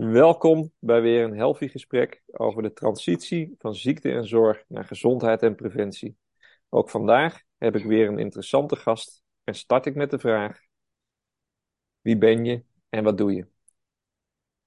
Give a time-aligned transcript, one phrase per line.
[0.00, 5.42] Welkom bij weer een healthy gesprek over de transitie van ziekte en zorg naar gezondheid
[5.42, 6.16] en preventie.
[6.68, 10.60] Ook vandaag heb ik weer een interessante gast en start ik met de vraag:
[12.00, 13.46] wie ben je en wat doe je?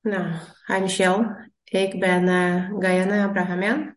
[0.01, 1.36] Nou, hi Michel.
[1.63, 3.95] Ik ben uh, Gayana Abrahamian.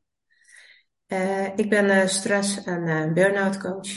[1.06, 3.90] Uh, ik ben uh, stress- en burn-out coach.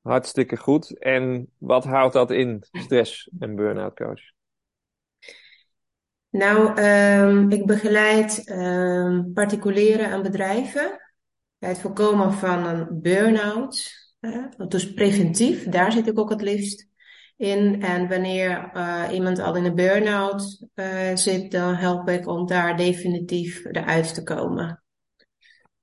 [0.00, 0.98] Hartstikke goed.
[0.98, 4.33] En wat houdt dat in, stress- en burn-out coach?
[6.34, 11.00] Nou, um, ik begeleid um, particulieren en bedrijven
[11.58, 13.92] bij het voorkomen van een burn-out.
[14.68, 16.88] dus preventief, daar zit ik ook het liefst
[17.36, 17.82] in.
[17.82, 22.76] En wanneer uh, iemand al in een burn-out uh, zit, dan help ik om daar
[22.76, 24.82] definitief eruit te komen.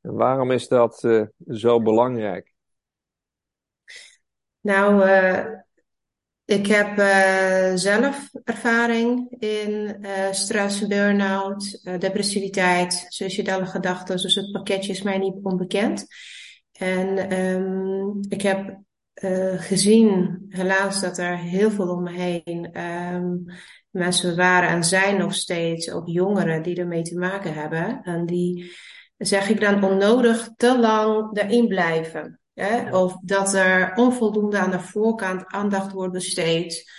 [0.01, 2.53] En waarom is dat uh, zo belangrijk?
[4.61, 5.03] Nou,
[6.51, 6.99] ik heb
[7.77, 14.17] zelf ervaring in stress, burn-out, depressiviteit, suicidale gedachten.
[14.17, 16.05] Dus het pakketje is mij niet onbekend.
[16.71, 18.79] En um, ik heb
[19.23, 22.81] uh, gezien, helaas, dat er heel veel om me heen
[23.13, 23.45] um,
[23.89, 28.01] mensen waren en zijn nog steeds, ook jongeren die ermee te maken hebben.
[28.03, 28.71] En die,
[29.17, 32.40] zeg ik dan, onnodig te lang erin blijven.
[32.53, 32.97] Hè?
[32.97, 36.91] Of dat er onvoldoende aan de voorkant aandacht wordt besteed.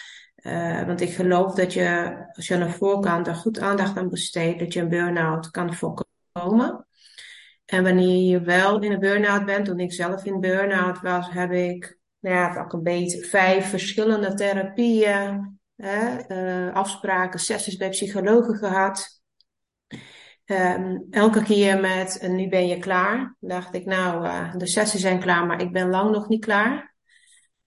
[0.43, 4.09] Uh, want ik geloof dat je, als je aan de voorkant er goed aandacht aan
[4.09, 6.87] besteedt, dat je een burn-out kan voorkomen.
[7.65, 11.53] En wanneer je wel in een burn-out bent, toen ik zelf in burn-out was, heb
[11.53, 18.57] ik nou ja, pak een beetje vijf verschillende therapieën, hè, uh, afspraken, sessies bij psychologen
[18.57, 19.22] gehad.
[20.53, 23.37] Um, elke keer met en nu ben je klaar.
[23.41, 26.95] Dacht ik, nou, uh, de sessies zijn klaar, maar ik ben lang nog niet klaar.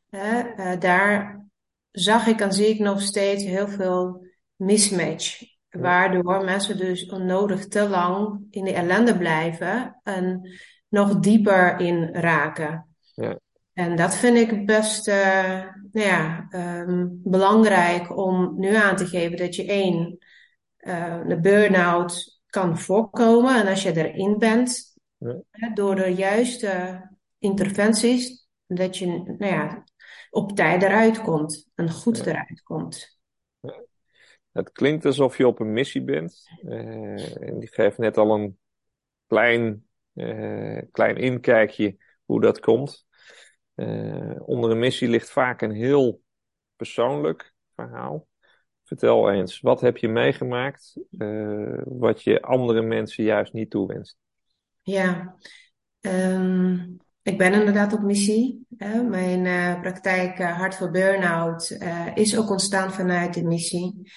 [0.09, 1.45] Uh, daar
[1.91, 5.41] zag ik en zie ik nog steeds heel veel mismatch.
[5.69, 10.49] Waardoor mensen dus onnodig te lang in de ellende blijven en
[10.89, 12.87] nog dieper in raken.
[13.13, 13.39] Ja.
[13.73, 19.37] En dat vind ik best uh, nou ja, um, belangrijk om nu aan te geven
[19.37, 20.17] dat je één,
[21.27, 23.55] de burn-out kan voorkomen.
[23.61, 25.41] En als je erin bent, ja.
[25.51, 27.01] hè, door de juiste
[27.37, 29.83] interventies, dat je nou ja,
[30.29, 32.25] op tijd eruit komt en goed Ja.
[32.25, 33.19] eruit komt.
[34.51, 36.49] Het klinkt alsof je op een missie bent.
[36.63, 38.59] Uh, en die geeft net al een
[39.27, 43.07] klein, uh, klein inkijkje hoe dat komt.
[43.75, 46.21] Uh, onder een missie ligt vaak een heel
[46.75, 48.27] persoonlijk verhaal.
[48.85, 54.17] Vertel eens, wat heb je meegemaakt uh, wat je andere mensen juist niet toewenst?
[54.81, 55.35] Ja,
[56.01, 58.65] um, ik ben inderdaad op missie.
[58.77, 59.03] Hè.
[59.03, 61.77] Mijn uh, praktijk Hart voor Burnout
[62.13, 64.11] is ook ontstaan vanuit de missie.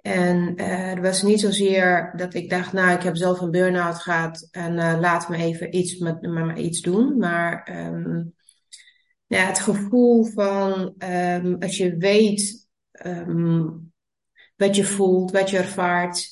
[0.00, 4.48] En het was niet zozeer dat ik dacht, nou, ik heb zelf een burn-out gehad
[4.50, 7.18] en laat me even iets met, met me iets doen.
[7.18, 8.34] Maar um,
[9.26, 12.68] ja, het gevoel van um, als je weet
[14.60, 16.28] wat je voelt, wat je ervaart,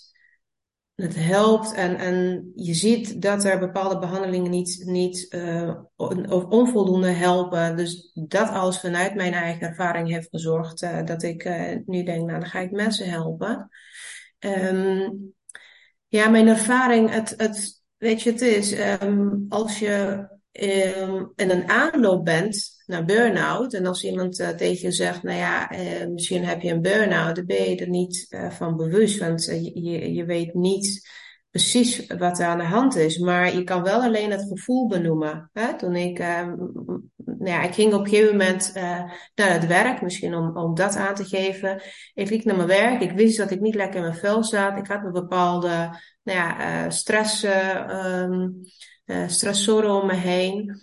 [0.95, 5.75] het helpt en, en je ziet dat er bepaalde behandelingen niet, niet uh,
[6.29, 7.77] of onvoldoende helpen.
[7.77, 12.27] Dus dat alles vanuit mijn eigen ervaring heeft gezorgd uh, dat ik uh, nu denk,
[12.27, 13.69] nou dan ga ik mensen helpen.
[14.39, 15.35] Um,
[16.07, 18.77] ja, mijn ervaring, het, het, weet je, het is
[19.49, 20.27] als je
[21.01, 23.75] um, in een aanloop bent naar burn-out.
[23.75, 27.37] En als iemand uh, tegen je zegt, nou ja, uh, misschien heb je een burn-out,
[27.37, 29.19] dan ben je er niet uh, van bewust.
[29.19, 31.09] Want je, je weet niet
[31.51, 33.19] precies wat er aan de hand is.
[33.19, 35.51] Maar je kan wel alleen het gevoel benoemen.
[35.53, 35.77] Hè?
[35.77, 37.01] Toen ik, nou
[37.45, 38.73] ja, ik ging op een gegeven moment
[39.35, 41.83] naar het werk, misschien om, om dat aan te geven.
[42.15, 44.79] Ik liep naar mijn werk, ik wist dat ik niet lekker in mijn vel zat.
[44.79, 47.45] Ik had een bepaalde nou ja, stress.
[47.45, 48.61] Um,
[49.09, 50.81] uh, stressoren om me heen.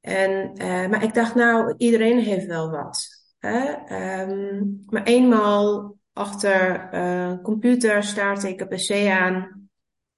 [0.00, 3.08] En, uh, maar ik dacht, nou, iedereen heeft wel wat.
[3.38, 3.74] Hè?
[4.22, 9.68] Um, maar eenmaal achter uh, computer startte ik een pc aan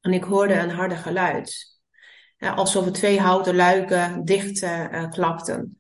[0.01, 1.71] en ik hoorde een harde geluid.
[2.39, 4.67] Alsof er twee houten luiken dicht
[5.11, 5.77] klapten.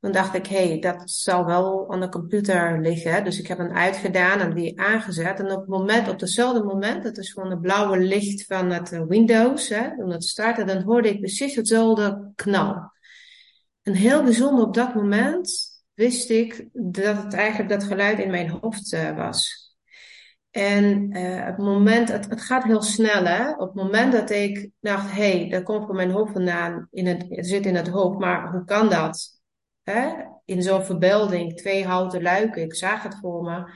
[0.00, 3.24] Dan dacht ik, hé, hey, dat zal wel aan de computer liggen.
[3.24, 5.38] Dus ik heb hem uitgedaan en weer aangezet.
[5.38, 9.04] En op het moment, op hetzelfde moment, dat is gewoon het blauwe licht van het
[9.08, 12.92] Windows, hè, toen het startte, dan hoorde ik precies hetzelfde knal.
[13.88, 15.50] En heel bijzonder op dat moment
[15.94, 19.66] wist ik dat het eigenlijk dat geluid in mijn hoofd uh, was.
[20.50, 23.50] En uh, het moment, het, gaat heel snel hè.
[23.50, 27.06] Op het moment dat ik dacht, hé, hey, dat komt van mijn hoofd vandaan, in
[27.06, 29.40] het, zit in het hoofd, maar hoe kan dat?
[29.82, 30.10] Hè?
[30.44, 33.70] In zo'n verbeelding, twee houten luiken, ik zag het voor me.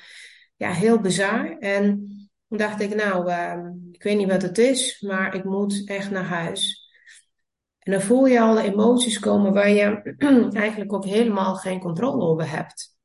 [0.56, 1.58] ja, heel bizar.
[1.58, 2.06] En
[2.48, 3.58] toen dacht ik, nou, uh,
[3.92, 6.81] ik weet niet wat het is, maar ik moet echt naar huis.
[7.82, 10.16] En dan voel je alle emoties komen waar je
[10.52, 12.96] eigenlijk ook helemaal geen controle over hebt.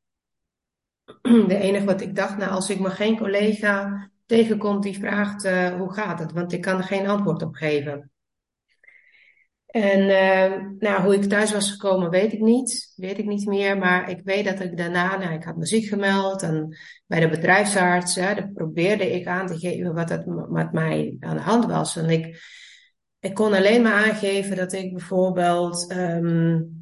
[1.48, 5.68] De enige wat ik dacht, nou, als ik maar geen collega tegenkomt die vraagt uh,
[5.68, 8.12] hoe gaat het, want ik kan er geen antwoord op geven.
[9.68, 12.94] En uh, nou, hoe ik thuis was gekomen, weet ik niet.
[12.96, 13.78] Weet ik niet meer.
[13.78, 16.42] Maar ik weet dat ik daarna, nou, ik had muziek gemeld.
[16.42, 21.36] En bij de bedrijfsarts, hè, probeerde ik aan te geven wat het met mij aan
[21.36, 21.96] de hand was.
[21.96, 22.42] En ik,
[23.20, 25.92] ik kon alleen maar aangeven dat ik bijvoorbeeld.
[25.92, 26.76] Um,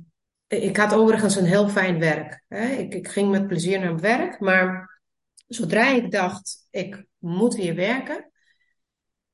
[0.47, 2.43] ik had overigens een heel fijn werk.
[2.47, 2.67] Hè.
[2.67, 4.39] Ik, ik ging met plezier naar werk.
[4.39, 4.99] Maar
[5.47, 8.29] zodra ik dacht, ik moet weer werken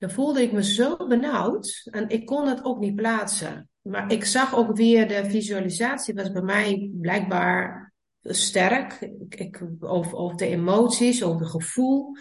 [0.02, 3.70] dan voelde ik me zo benauwd en ik kon het ook niet plaatsen.
[3.82, 9.12] Maar ik zag ook weer de visualisatie was bij mij blijkbaar sterk.
[9.30, 12.16] Ik, over de emoties, over het gevoel.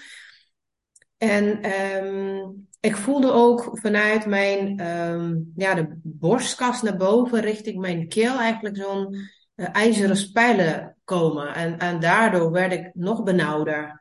[1.21, 1.71] En
[2.05, 8.39] um, ik voelde ook vanuit mijn, um, ja, de borstkast naar boven richting mijn keel
[8.39, 9.15] eigenlijk zo'n
[9.57, 11.55] uh, ijzeren spijlen komen.
[11.55, 14.01] En, en daardoor werd ik nog benauwder.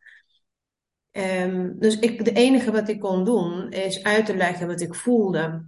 [1.12, 4.95] Um, dus ik, de enige wat ik kon doen is uit te leggen wat ik
[4.95, 5.65] voelde.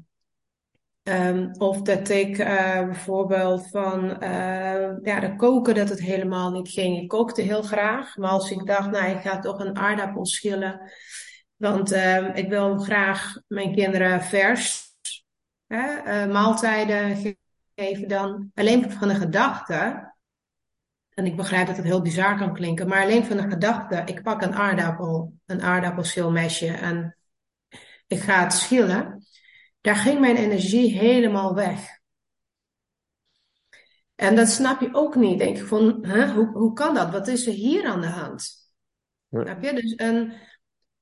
[1.58, 7.02] Of dat ik uh, bijvoorbeeld van uh, ja, de koken dat het helemaal niet ging.
[7.02, 10.82] Ik kookte heel graag, maar als ik dacht, nou, ik ga toch een aardappel schillen.
[11.62, 14.90] Want um, ik wil graag mijn kinderen vers
[15.68, 17.36] hè, uh, maaltijden
[17.76, 18.52] geven dan.
[18.54, 20.10] Alleen van de gedachte
[21.14, 24.24] en ik begrijp dat het heel bizar kan klinken, maar alleen van de gedachte, ik
[24.24, 27.18] pak een aardappel, een aardappelschilmesje en
[28.08, 29.26] ik ga het schillen,
[29.82, 32.00] daar ging mijn energie helemaal weg.
[34.16, 35.40] En dat snap je ook niet.
[35.40, 37.12] Denk je van, hè, hoe, hoe kan dat?
[37.12, 38.72] Wat is er hier aan de hand?
[39.28, 39.42] Ja.
[39.42, 39.74] Snap je?
[39.74, 40.34] Dus en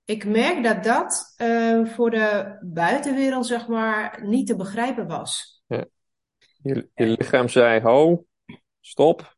[0.10, 5.62] ik merk dat dat uh, voor de buitenwereld, zeg maar, niet te begrijpen was.
[5.68, 5.86] Ja.
[6.62, 8.26] Je, je lichaam zei, ho,
[8.80, 9.38] stop,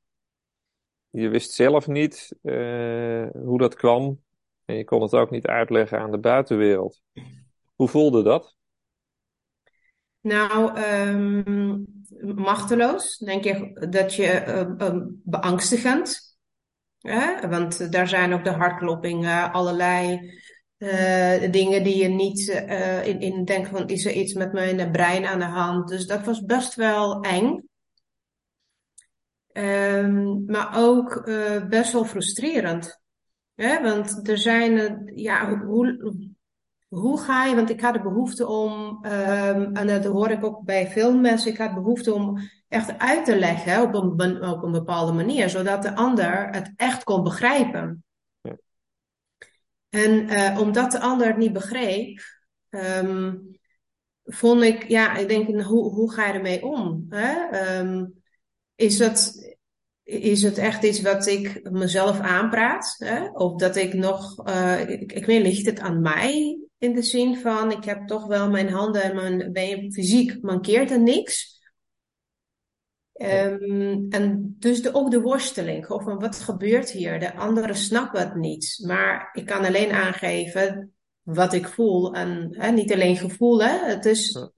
[1.09, 4.21] je wist zelf niet uh, hoe dat kwam.
[4.65, 7.01] En je kon het ook niet uitleggen aan de buitenwereld.
[7.75, 8.55] Hoe voelde dat?
[10.21, 11.85] Nou, um,
[12.35, 13.17] machteloos.
[13.17, 14.43] Denk je dat je
[14.79, 16.37] uh, beangstigend.
[16.97, 17.49] Hè?
[17.49, 20.31] Want daar zijn ook de hartkloppingen, allerlei
[20.81, 22.47] uh, dingen die je niet
[23.03, 25.89] in, in denken van is er iets met mijn brein aan de hand.
[25.89, 27.69] Dus dat was best wel eng.
[29.53, 33.01] Um, maar ook uh, best wel frustrerend.
[33.55, 33.81] Hè?
[33.81, 36.15] Want er zijn, ja, hoe,
[36.87, 40.63] hoe ga je, want ik had de behoefte om, um, en dat hoor ik ook
[40.63, 42.37] bij veel mensen, ik had behoefte om
[42.67, 47.03] echt uit te leggen op een, op een bepaalde manier, zodat de ander het echt
[47.03, 48.03] kon begrijpen.
[49.91, 52.19] En uh, omdat de ander het niet begreep,
[52.69, 53.49] um,
[54.23, 57.05] vond ik, ja, ik denk, hoe, hoe ga je ermee om?
[57.09, 57.77] Hè?
[57.79, 58.13] Um,
[58.75, 59.33] is het,
[60.03, 62.95] is het echt iets wat ik mezelf aanpraat?
[62.97, 63.29] Hè?
[63.29, 67.37] Of dat ik nog, uh, ik, ik weet, ligt het aan mij in de zin
[67.37, 71.50] van, ik heb toch wel mijn handen en mijn been fysiek mankeert er niks.
[73.21, 77.19] Um, en dus de, ook de worsteling, of van wat gebeurt hier?
[77.19, 82.13] De anderen snappen het niet, maar ik kan alleen aangeven wat ik voel.
[82.13, 83.85] En hè, niet alleen gevoel, hè?
[83.85, 84.49] het is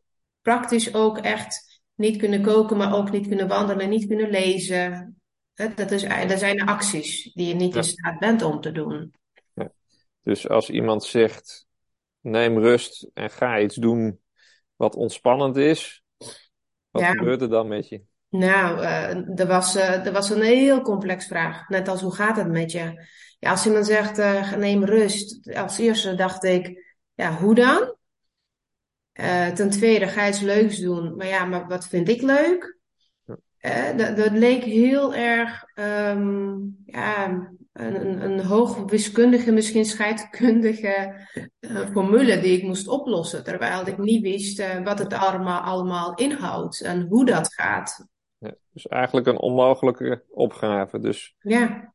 [0.42, 5.18] praktisch ook echt niet kunnen koken, maar ook niet kunnen wandelen, niet kunnen lezen.
[5.54, 9.14] Dat, is, dat zijn de acties die je niet in staat bent om te doen.
[9.54, 9.72] Ja.
[10.22, 11.68] Dus als iemand zegt,
[12.20, 14.20] neem rust en ga iets doen
[14.76, 16.04] wat ontspannend is,
[16.90, 18.04] wat gebeurt er dan met je?
[18.34, 21.70] Nou, uh, er, was, uh, er was een heel complex vraag.
[21.70, 23.08] Net als hoe gaat het met je?
[23.40, 25.56] Ja, als iemand zegt, uh, neem rust.
[25.56, 27.96] Als eerste dacht ik, ja, hoe dan?
[29.54, 31.16] Ten tweede, ga iets leuks doen.
[31.16, 32.78] Maar ja, maar wat vind ik leuk?
[33.96, 37.28] Dat, dat, leek heel erg um, ja,
[37.74, 41.28] een, een hoog wiskundige, misschien scheikundige
[41.92, 43.44] formule die ik moest oplossen.
[43.44, 48.12] Terwijl ik niet wist wat het allemaal, allemaal inhoudt en hoe dat gaat.
[48.44, 51.00] Ja, dus eigenlijk een onmogelijke opgave.
[51.00, 51.94] Dus ja.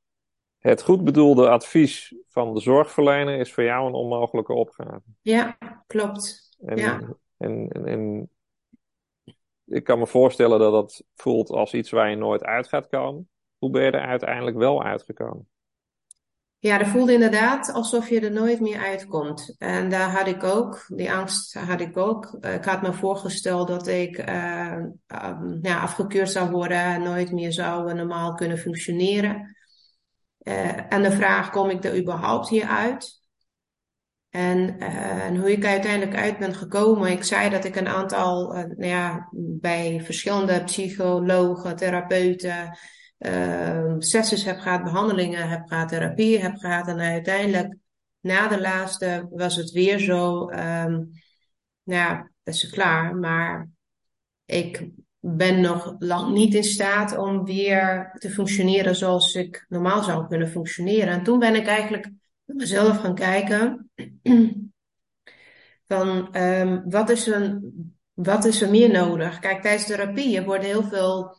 [0.58, 5.02] het goed bedoelde advies van de zorgverlener is voor jou een onmogelijke opgave.
[5.20, 6.56] Ja, klopt.
[6.60, 7.00] En, ja.
[7.36, 8.30] en, en, en,
[9.64, 13.28] ik kan me voorstellen dat dat voelt als iets waar je nooit uit gaat komen.
[13.58, 15.48] Hoe ben je er uiteindelijk wel uitgekomen?
[16.60, 19.54] Ja, dat voelde inderdaad alsof je er nooit meer uitkomt.
[19.58, 22.38] En daar had ik ook, die angst had ik ook.
[22.40, 24.76] Ik had me voorgesteld dat ik uh,
[25.24, 29.56] um, ja, afgekeurd zou worden en nooit meer zou normaal kunnen functioneren.
[30.88, 33.20] En de vraag, kom ik er überhaupt hier uit?
[34.30, 39.28] En, hoe ik uiteindelijk uit ben gekomen, ik zei dat ik een aantal, nou ja,
[39.60, 42.78] bij verschillende psychologen, therapeuten,
[43.98, 46.88] sessies heb gehad, behandelingen heb gehad, therapie heb gehad.
[46.88, 47.76] En uiteindelijk,
[48.20, 51.10] na de laatste, was het weer zo, um,
[51.82, 53.68] nou dat is klaar, maar
[54.44, 60.28] ik ben nog lang niet in staat om weer te functioneren zoals ik normaal zou
[60.28, 61.08] kunnen functioneren.
[61.08, 62.10] En toen ben ik eigenlijk
[62.44, 63.90] mezelf gaan kijken
[65.86, 67.60] van um, wat, is er,
[68.12, 69.38] wat is er meer nodig?
[69.38, 71.36] Kijk, tijdens therapie wordt heel veel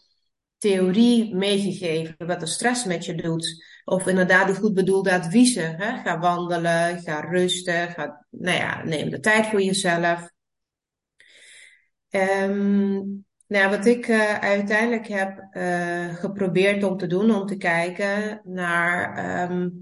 [0.59, 3.65] theorie meegegeven wat de stress met je doet.
[3.85, 5.75] Of inderdaad die goed bedoelde adviezen.
[5.75, 5.97] Hè?
[5.97, 10.29] Ga wandelen, ga rusten, ga, nou ja, neem de tijd voor jezelf.
[12.09, 18.41] Um, nou, wat ik uh, uiteindelijk heb uh, geprobeerd om te doen, om te kijken
[18.43, 19.81] naar um,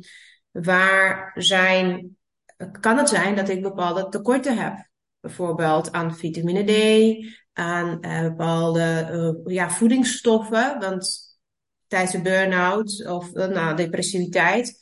[0.51, 2.17] waar zijn,
[2.79, 4.89] kan het zijn dat ik bepaalde tekorten heb.
[5.19, 6.71] Bijvoorbeeld aan vitamine D,
[7.57, 10.79] aan uh, bepaalde ja, voedingsstoffen.
[10.79, 11.19] Want
[11.87, 14.79] tijdens een burn-out of nou, depressiviteit,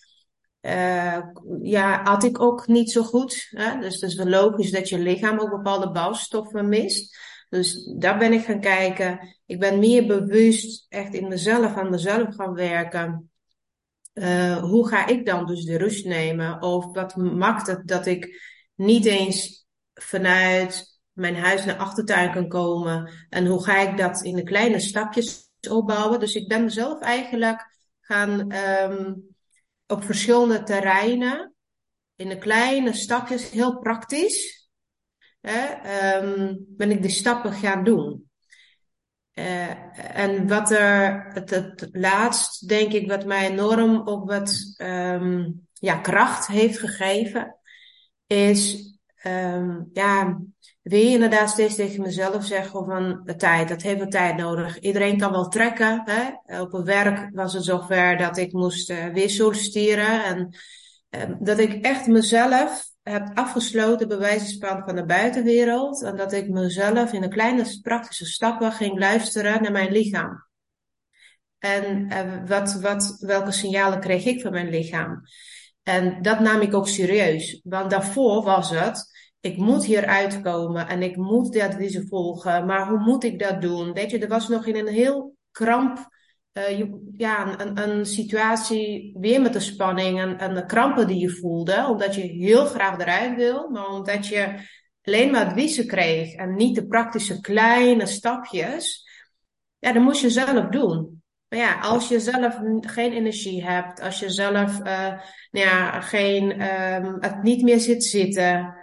[1.61, 3.47] ja, had ik ook niet zo goed.
[3.49, 3.79] Hè?
[3.79, 7.17] Dus het is wel logisch dat je lichaam ook bepaalde bouwstoffen mist.
[7.49, 9.35] Dus daar ben ik gaan kijken.
[9.45, 13.31] Ik ben meer bewust echt in mezelf aan mezelf gaan werken.
[14.61, 16.61] Hoe ga ik dan dus de rust nemen?
[16.61, 18.41] Of wat maakt het dat ik
[18.75, 23.11] niet eens vanuit mijn huis naar achtertuin kan komen?
[23.29, 26.19] En hoe ga ik dat in de kleine stapjes opbouwen?
[26.19, 29.23] Dus ik ben mezelf eigenlijk gaan um,
[29.87, 31.53] op verschillende terreinen,
[32.15, 34.69] in de kleine stapjes, heel praktisch,
[35.41, 38.29] hè, um, ben ik de stappen gaan doen.
[39.33, 45.67] Uh, en wat er het, het, laatst, denk ik, wat mij enorm op wat um,
[45.73, 47.59] ja, kracht heeft gegeven,
[48.27, 48.93] is
[49.93, 50.39] ja,
[50.85, 54.79] weer inderdaad steeds tegen mezelf zeggen van tijd, dat heeft wat tijd nodig.
[54.79, 56.03] Iedereen kan wel trekken.
[56.05, 56.61] Hè?
[56.61, 60.55] Op het werk was het zover dat ik moest uh, weer solliciteren en
[61.09, 66.03] uh, dat ik echt mezelf heb afgesloten bewijsenspan van de buitenwereld.
[66.03, 70.47] En dat ik mezelf in de kleine praktische stappen ging luisteren naar mijn lichaam.
[71.59, 75.21] En uh, wat, wat, welke signalen kreeg ik van mijn lichaam?
[75.83, 77.61] En dat nam ik ook serieus.
[77.63, 79.14] Want daarvoor was het,
[79.45, 82.65] ik moet hier uitkomen en ik moet die adviezen volgen.
[82.65, 83.93] Maar hoe moet ik dat doen?
[83.93, 86.13] Weet je, er was nog in een heel kramp
[86.53, 86.85] uh,
[87.17, 91.87] ja, een, een, situatie weer met de spanning en, en, de krampen die je voelde,
[91.89, 94.53] omdat je heel graag eruit wil, maar omdat je
[95.03, 99.09] alleen maar adviezen kreeg en niet de praktische kleine stapjes,
[99.79, 101.23] ja, dan moest je zelf doen.
[101.47, 105.07] Maar ja, als je zelf geen energie hebt, als je zelf uh,
[105.51, 108.75] nou ja, geen, um, het niet meer zit zitten,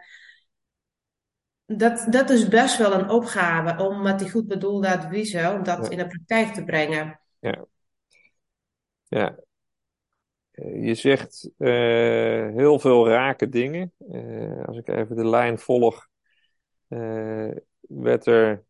[1.67, 5.91] dat, dat is best wel een opgave om met die goed bedoelde adviezen, om dat
[5.91, 7.21] in de praktijk te brengen.
[7.39, 7.65] Ja.
[9.05, 9.39] Ja.
[10.51, 13.93] Eh, je zegt uh, heel veel rake dingen.
[13.99, 16.09] Uh, als ik even de lijn volg,
[16.89, 17.51] uh,
[17.81, 18.65] werd er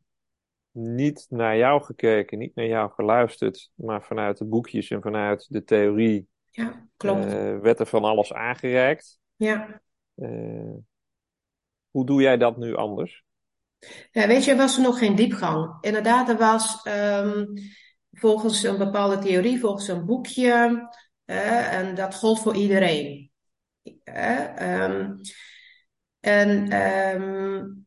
[0.71, 5.65] niet naar jou gekeken, niet naar jou geluisterd, maar vanuit de boekjes en vanuit de
[5.65, 7.33] theorie ja, klopt.
[7.61, 9.19] werd er van alles aangereikt.
[9.37, 9.83] Ja.
[11.93, 13.25] Hoe doe jij dat nu anders?
[14.11, 15.77] Ja, weet je, was er nog geen diepgang.
[15.81, 17.55] Inderdaad, er was um,
[18.11, 20.89] volgens een bepaalde theorie, volgens een boekje.
[21.27, 23.31] Uh, en dat gold voor iedereen.
[24.05, 25.21] Uh, um,
[26.21, 26.73] en
[27.15, 27.87] um,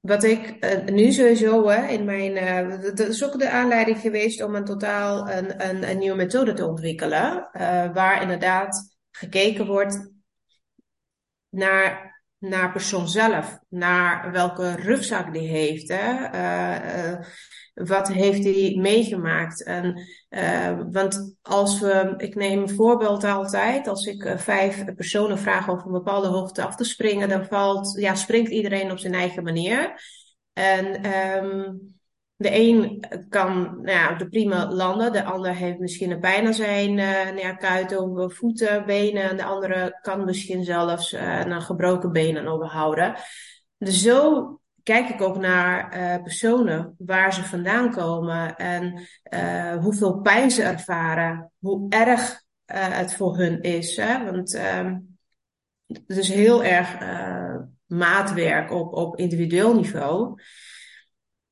[0.00, 2.34] wat ik uh, nu sowieso hè, in mijn.
[2.80, 6.66] dat is ook de aanleiding geweest om een totaal een, een, een nieuwe methode te
[6.66, 7.48] ontwikkelen.
[7.92, 10.12] waar inderdaad gekeken wordt
[11.48, 12.07] naar
[12.38, 15.88] naar persoon zelf, naar welke rugzak die heeft.
[15.88, 16.34] Hè?
[16.34, 17.18] Uh, uh,
[17.74, 19.64] wat heeft hij meegemaakt?
[19.64, 25.70] En, uh, want als we, ik neem een voorbeeld altijd, als ik vijf personen vraag
[25.70, 29.42] over een bepaalde hoogte af te springen, dan valt, ja, springt iedereen op zijn eigen
[29.42, 30.00] manier.
[30.52, 31.12] En
[31.44, 31.97] um,
[32.38, 36.54] de een kan nou ja, de prima landen, de ander heeft misschien een pijn aan
[36.54, 39.22] zijn uh, nou ja, kuiten voeten, benen.
[39.22, 43.14] En de andere kan misschien zelfs uh, een gebroken benen overhouden.
[43.78, 49.08] Dus zo kijk ik ook naar uh, personen, waar ze vandaan komen en
[49.80, 52.42] hoeveel pijn ze ervaren, hoe erg
[52.72, 53.96] het voor hun is.
[53.96, 54.24] Hè?
[54.24, 55.18] Want um,
[55.86, 56.98] het is heel erg
[57.86, 60.40] maatwerk op, op individueel niveau.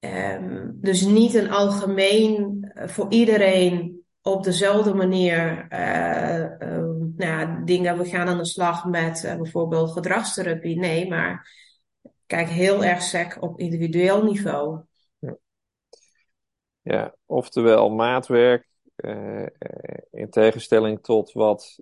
[0.00, 6.68] Um, dus niet een algemeen uh, voor iedereen op dezelfde manier uh,
[7.16, 10.78] nou ja, dingen, we gaan aan de slag met bijvoorbeeld gedragstherapie.
[10.78, 11.50] Nee, maar
[12.26, 14.80] kijk heel erg sec op individueel niveau.
[16.82, 18.68] Ja oftewel maatwerk
[20.10, 21.80] in tegenstelling tot wat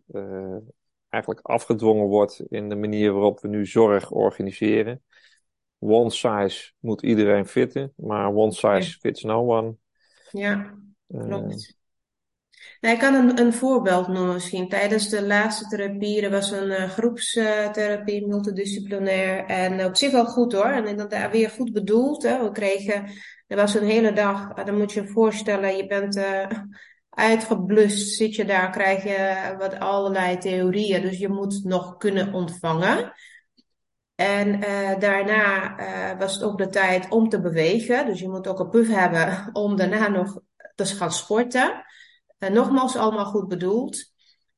[1.09, 5.03] eigenlijk afgedwongen wordt in de manier waarop we nu zorg organiseren.
[5.87, 9.77] One size moet iedereen fitten, maar one size fits no one.
[10.31, 10.75] Ja,
[11.09, 11.77] klopt.
[12.81, 14.69] Nou, ik kan een, een voorbeeld noemen misschien.
[14.69, 19.45] Tijdens de laatste therapie, er was een uh, groepstherapie, multidisciplinair.
[19.45, 20.71] En op zich wel goed hoor.
[20.71, 22.23] En dat daar weer goed bedoeld.
[22.23, 22.45] Hè.
[22.45, 23.11] We kregen,
[23.47, 26.21] er was een hele dag, eh, dan moet je je voorstellen, je bent
[27.11, 31.03] uitgeblust, zit je daar, krijg je wat allerlei theorieën.
[31.03, 33.13] Dus je moet nog kunnen ontvangen.
[34.15, 38.07] En uh, daarna uh, was het ook de tijd om te bewegen.
[38.07, 40.41] Dus je moet ook een puff hebben om daarna nog
[40.75, 41.85] te gaan sporten.
[42.39, 44.13] Nogmaals, allemaal goed bedoeld.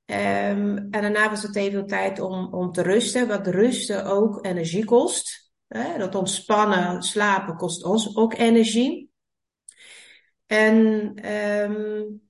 [0.06, 3.28] Um, en daarna was het even tijd om, om te rusten.
[3.28, 5.52] Wat rusten ook energie kost.
[5.98, 9.10] dat ontspannen, slapen kost ons ook energie.
[10.46, 10.76] En
[11.32, 12.20] um,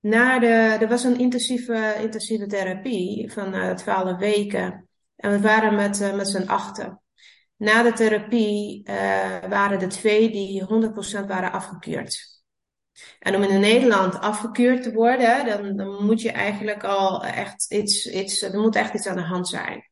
[0.00, 0.46] na de,
[0.80, 4.87] er was een intensieve, intensieve therapie van uh, 12 weken.
[5.18, 7.02] En we waren met, uh, met z'n achten.
[7.56, 8.94] Na de therapie uh,
[9.48, 10.64] waren er twee die
[11.22, 12.42] 100% waren afgekeurd.
[13.18, 18.06] En om in Nederland afgekeurd te worden, dan, dan moet je eigenlijk al echt iets,
[18.06, 19.90] iets, er moet echt iets aan de hand zijn.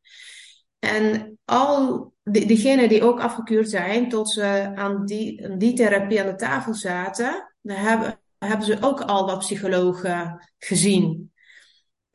[0.79, 6.27] En al die, diegenen die ook afgekeurd zijn, tot ze aan die, die therapie aan
[6.27, 11.31] de tafel zaten, daar hebben, hebben ze ook al wat psychologen gezien.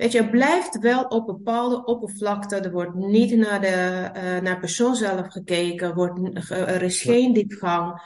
[0.03, 2.57] Weet je, blijft wel op bepaalde oppervlakte.
[2.57, 5.95] Er wordt niet naar de uh, naar persoon zelf gekeken.
[5.95, 8.03] Wordt, er is geen diepgang.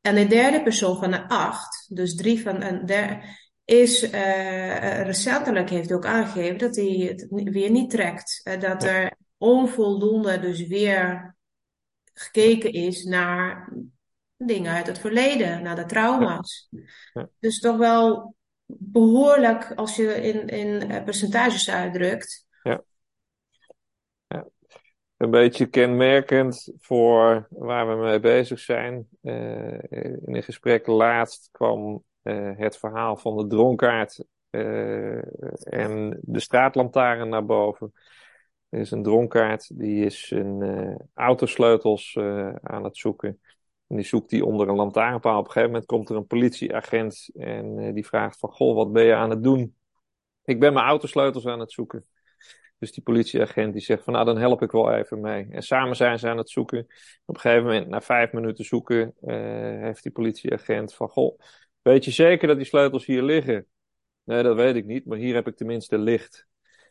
[0.00, 3.22] En de derde persoon van de acht, dus drie van een derde,
[3.64, 8.40] is uh, recentelijk heeft ook aangegeven dat hij het weer niet trekt.
[8.44, 11.36] Uh, dat er onvoldoende dus weer
[12.12, 13.72] gekeken is naar
[14.36, 16.68] dingen uit het verleden, naar de trauma's.
[17.38, 18.34] Dus toch wel
[18.78, 22.46] behoorlijk als je in, in percentages uitdrukt.
[22.62, 22.82] Ja.
[24.26, 24.48] ja.
[25.16, 29.08] Een beetje kenmerkend voor waar we mee bezig zijn.
[29.22, 34.24] Uh, in een gesprek laatst kwam uh, het verhaal van de dronkaard
[35.60, 37.92] en de straatlantaarn naar boven.
[38.68, 42.16] Er is een dronkaard die is een autosleutels
[42.62, 43.40] aan het zoeken.
[43.90, 45.38] En die zoekt die onder een lantaarnpaal.
[45.38, 48.92] Op een gegeven moment komt er een politieagent en uh, die vraagt van, goh, wat
[48.92, 49.76] ben je aan het doen?
[50.44, 52.06] Ik ben mijn autosleutels aan het zoeken.
[52.78, 55.46] Dus die politieagent die zegt van, nou dan help ik wel even mee.
[55.50, 56.86] En samen zijn ze aan het zoeken.
[57.24, 59.34] Op een gegeven moment, na vijf minuten zoeken, uh,
[59.82, 61.38] heeft die politieagent van, goh,
[61.82, 63.66] weet je zeker dat die sleutels hier liggen?
[64.24, 66.48] Nee, dat weet ik niet, maar hier heb ik tenminste licht.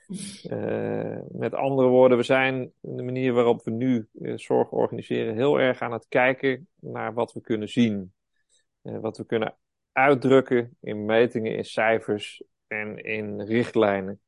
[0.10, 5.60] Uh, met andere woorden, we zijn de manier waarop we nu uh, zorg organiseren heel
[5.60, 8.14] erg aan het kijken naar wat we kunnen zien.
[8.84, 9.58] Uh, wat we kunnen
[9.92, 14.20] uitdrukken in metingen, in cijfers en in richtlijnen.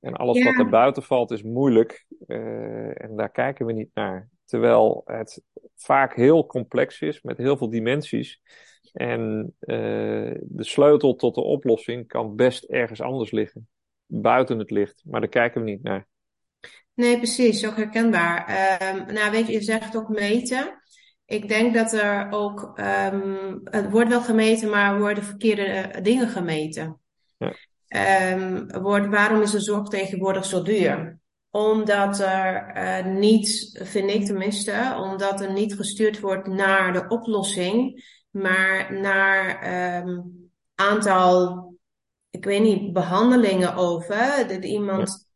[0.00, 0.44] En alles ja.
[0.44, 4.28] wat er buiten valt is moeilijk en daar kijken we niet naar.
[4.44, 5.42] Terwijl het
[5.74, 8.40] vaak heel complex is met heel veel dimensies.
[8.92, 9.54] En
[10.40, 13.68] de sleutel tot de oplossing kan best ergens anders liggen
[14.22, 16.06] buiten het licht, maar daar kijken we niet naar.
[16.94, 18.48] Nee, precies, ook herkenbaar.
[18.94, 20.82] Um, nou, weet je, je zegt ook meten.
[21.24, 22.80] Ik denk dat er ook,
[23.12, 27.00] um, het wordt wel gemeten, maar worden verkeerde uh, dingen gemeten.
[27.36, 27.52] Ja.
[28.32, 31.18] Um, wordt, waarom is de zorg tegenwoordig zo duur?
[31.50, 38.04] Omdat er uh, niet, vind ik tenminste, omdat er niet gestuurd wordt naar de oplossing,
[38.30, 41.73] maar naar um, aantal
[42.44, 44.44] ik weet niet, behandelingen over.
[44.48, 45.26] Dat iemand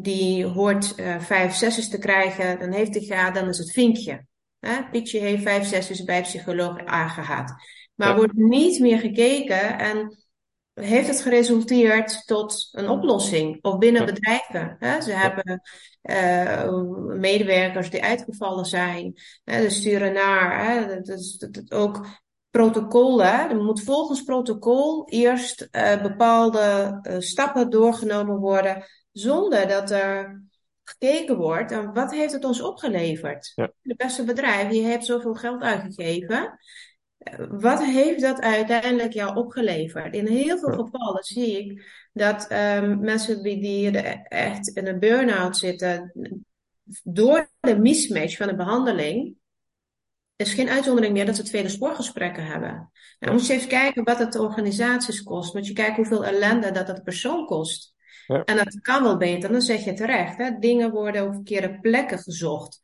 [0.00, 4.26] die hoort uh, vijf zesjes te krijgen, dan heeft hij gehad, dan is het vinkje.
[4.58, 4.88] Hè?
[4.90, 7.52] Pietje heeft vijf zesjes bij psycholoog aangehaald.
[7.94, 8.16] Maar ja.
[8.16, 10.24] wordt niet meer gekeken en
[10.74, 13.58] heeft het geresulteerd tot een oplossing?
[13.64, 14.12] Of binnen ja.
[14.12, 14.76] bedrijven.
[14.78, 15.00] Hè?
[15.00, 15.60] Ze hebben
[16.02, 19.12] uh, medewerkers die uitgevallen zijn.
[19.44, 19.62] Hè?
[19.62, 20.66] Ze sturen naar.
[20.66, 20.86] Hè?
[20.86, 22.06] Dat is, dat, dat ook
[22.52, 23.50] protocollen.
[23.50, 30.42] Er moet volgens protocol eerst uh, bepaalde uh, stappen doorgenomen worden, zonder dat er
[30.84, 33.52] gekeken wordt en wat heeft het ons opgeleverd.
[33.54, 33.72] Ja.
[33.82, 36.58] De beste bedrijf, je hebt zoveel geld uitgegeven.
[37.48, 40.14] Wat heeft dat uiteindelijk jou opgeleverd?
[40.14, 46.12] In heel veel gevallen zie ik dat um, mensen die echt in een burn-out zitten,
[47.02, 49.36] door de mismatch van de behandeling,
[50.46, 52.90] is geen uitzondering meer dat ze tweede spoorgesprekken hebben.
[53.18, 55.54] Nou, moet je even kijken wat het de organisaties kost.
[55.54, 57.94] Moet je kijken hoeveel ellende dat het persoon kost.
[58.26, 58.44] Ja.
[58.44, 60.36] En dat kan wel beter, dan zeg je terecht.
[60.36, 60.58] Hè?
[60.58, 62.80] Dingen worden op verkeerde plekken gezocht.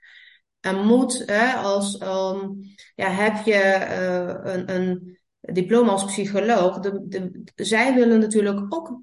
[0.60, 2.60] En moet, hè, als um,
[2.94, 9.00] ja, heb je uh, een, een, diploma als psycholoog, de, de, zij willen natuurlijk ook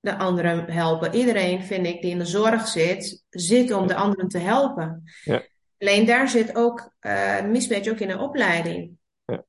[0.00, 1.14] de anderen helpen.
[1.14, 5.02] Iedereen, vind ik, die in de zorg zit, zit om de anderen te helpen.
[5.24, 5.42] Ja.
[5.78, 8.96] Alleen daar zit ook uh, een mismatch ook in de opleiding.
[9.24, 9.44] Ja.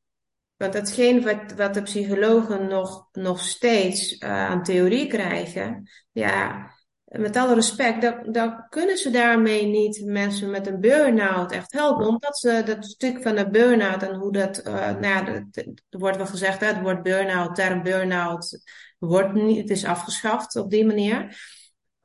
[0.56, 6.72] Want hetgeen wat, wat de psychologen nog, nog steeds uh, aan theorie krijgen, ja,
[7.04, 12.08] met alle respect, dan, dan kunnen ze daarmee niet mensen met een burn-out echt helpen.
[12.08, 16.18] Omdat ze dat stuk van de burn-out en hoe dat, uh, nou ja, er wordt
[16.18, 18.62] wel gezegd, hè, het woord burn-out, term burn-out,
[18.98, 21.42] wordt niet, het is afgeschaft op die manier.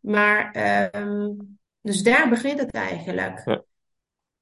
[0.01, 0.57] Maar,
[0.97, 3.43] um, dus daar begint het eigenlijk.
[3.45, 3.65] Ja.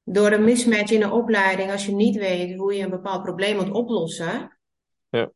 [0.04, 3.56] Door een mismatch in een opleiding, als je niet weet hoe je een bepaald probleem
[3.56, 4.58] moet oplossen.
[5.08, 5.30] Ja.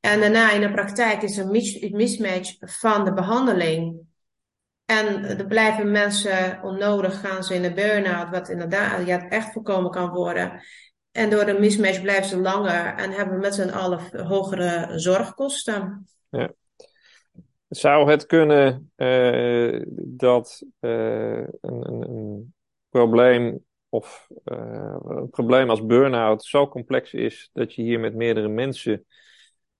[0.00, 1.50] En daarna in de praktijk is een
[1.90, 4.06] mismatch van de behandeling
[4.90, 9.90] en er blijven mensen onnodig, gaan ze in een burn-out, wat inderdaad ja, echt voorkomen
[9.90, 10.62] kan worden.
[11.12, 16.08] En door de mismatch blijven ze langer en hebben we met z'n allen hogere zorgkosten.
[16.30, 16.52] Ja.
[17.68, 22.54] Zou het kunnen uh, dat uh, een, een, een,
[22.88, 28.48] probleem of uh, een probleem als burn-out zo complex is dat je hier met meerdere
[28.48, 29.06] mensen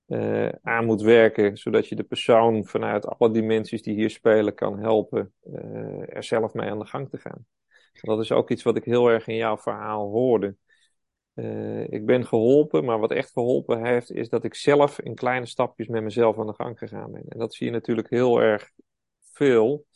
[0.07, 4.79] uh, aan moet werken, zodat je de persoon vanuit alle dimensies die hier spelen kan
[4.79, 7.47] helpen uh, er zelf mee aan de gang te gaan.
[8.01, 10.57] Dat is ook iets wat ik heel erg in jouw verhaal hoorde.
[11.89, 15.87] Ik ben geholpen, maar wat echt geholpen heeft, is dat ik zelf in kleine stapjes
[15.87, 17.25] met mezelf aan de gang gegaan ben.
[17.29, 18.71] En dat zie je natuurlijk heel erg
[19.21, 19.87] veel.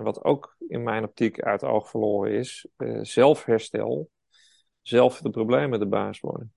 [0.00, 2.66] En wat ook in mijn optiek uit het oog verloren is,
[3.02, 4.10] zelfherstel,
[4.82, 6.54] zelf de problemen de baas worden.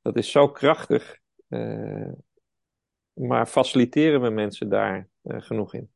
[0.00, 1.20] Dat is zo krachtig
[3.12, 5.90] maar faciliteren we mensen daar uh, genoeg in?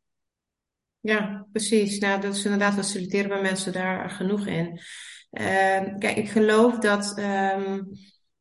[1.01, 1.99] Ja, precies.
[1.99, 4.81] Nou, dat is inderdaad, faciliteren we mensen daar genoeg in.
[5.31, 7.88] Uh, kijk, ik geloof dat um,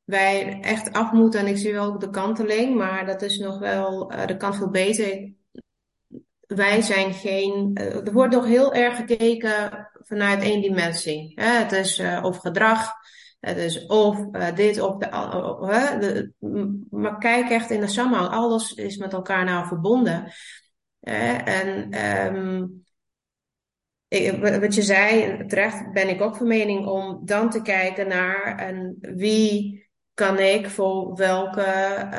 [0.03, 3.59] wij echt af moeten, en ik zie wel ook de kanteling, maar dat is nog
[3.59, 5.33] wel, uh, dat kan veel beter.
[6.55, 11.31] Wij zijn geen, uh, er wordt nog heel erg gekeken vanuit één dimensie.
[11.41, 12.91] Het is over gedrag,
[13.39, 16.31] het is of uh, dit of de,
[16.89, 18.29] maar kijk echt in de samenhang.
[18.29, 20.31] Alles is met elkaar nou verbonden.
[20.99, 21.89] En
[24.07, 28.57] ik, wat je zei, terecht ben ik ook van mening om dan te kijken naar
[28.57, 29.84] en wie
[30.15, 32.09] kan ik voor welke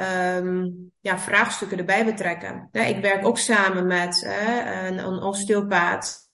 [0.42, 2.68] um, ja, vraagstukken erbij betrekken.
[2.72, 4.26] Ja, ik werk ook samen met
[4.86, 6.30] een, een osteopaat,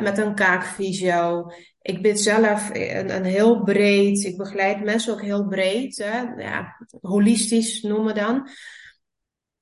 [0.00, 1.46] met een kaakfysio
[1.84, 5.96] ik ben zelf een, heel breed, ik begeleid mensen ook heel breed,
[6.36, 8.48] ja, holistisch noemen dan.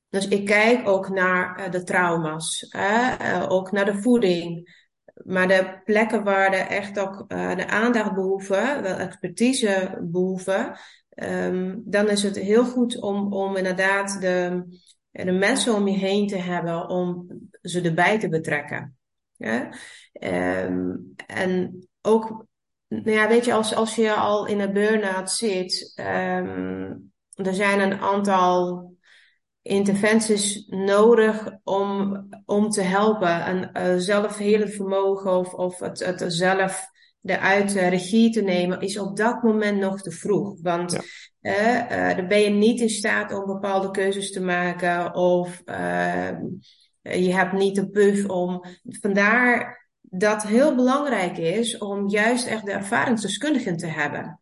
[0.09, 4.81] Dus ik kijk ook naar uh, de trauma's, uh, ook naar de voeding.
[5.14, 10.79] Maar de plekken waar er echt ook uh, de aandacht behoeven, wel expertise behoeven,
[11.14, 14.64] um, dan is het heel goed om, om inderdaad de,
[15.11, 17.27] de mensen om je heen te hebben, om
[17.62, 18.96] ze erbij te betrekken.
[19.37, 19.72] Ja?
[20.64, 22.46] Um, en ook,
[22.88, 27.81] nou ja, weet je, als, als je al in een burn-out zit, um, er zijn
[27.81, 28.90] een aantal
[29.62, 33.44] interventies nodig om, om te helpen.
[33.44, 33.70] En
[34.01, 36.90] uh, vermogen of, of het, het zelf
[37.23, 40.57] eruit uh, regie te nemen, is op dat moment nog te vroeg.
[40.63, 40.99] Want
[41.41, 42.11] ja.
[42.11, 45.63] uh, dan ben je niet in staat om bepaalde keuzes te maken of
[47.03, 48.65] je hebt niet de buff om.
[49.01, 54.41] Vandaar dat heel belangrijk is om juist echt de ervaringsdeskundigen te hebben.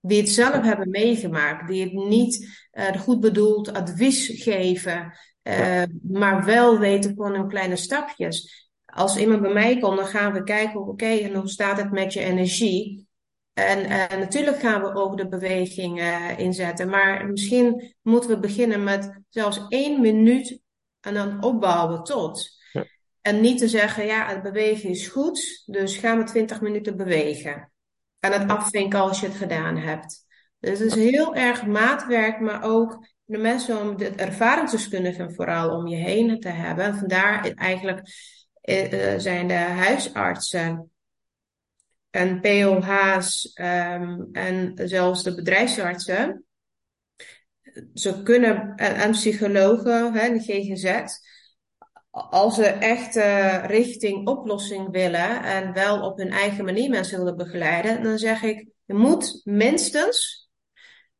[0.00, 6.44] Die het zelf hebben meegemaakt, die het niet uh, goed bedoeld advies geven, uh, maar
[6.44, 8.65] wel weten van hun kleine stapjes.
[8.96, 11.92] Als iemand bij mij komt, dan gaan we kijken, oké, okay, en hoe staat het
[11.92, 13.08] met je energie?
[13.52, 16.02] En uh, natuurlijk gaan we ook de beweging
[16.36, 20.60] inzetten, maar misschien moeten we beginnen met zelfs één minuut
[21.00, 22.54] en dan opbouwen tot.
[23.20, 27.72] En niet te zeggen, ja, het bewegen is goed, dus ga maar 20 minuten bewegen.
[28.20, 30.26] En het afvinken als je het gedaan hebt.
[30.58, 35.86] Dus het is heel erg maatwerk, maar ook de mensen om de ervaringsdeskundigen vooral om
[35.86, 36.84] je heen te hebben.
[36.84, 38.00] En vandaar eigenlijk
[39.16, 40.90] zijn de huisartsen
[42.10, 46.44] en POH's um, en zelfs de bedrijfsartsen.
[47.94, 51.04] Ze kunnen, en, en psychologen, hè, de GGZ,
[52.10, 57.36] als ze echt uh, richting oplossing willen en wel op hun eigen manier mensen willen
[57.36, 60.48] begeleiden, dan zeg ik, je moet minstens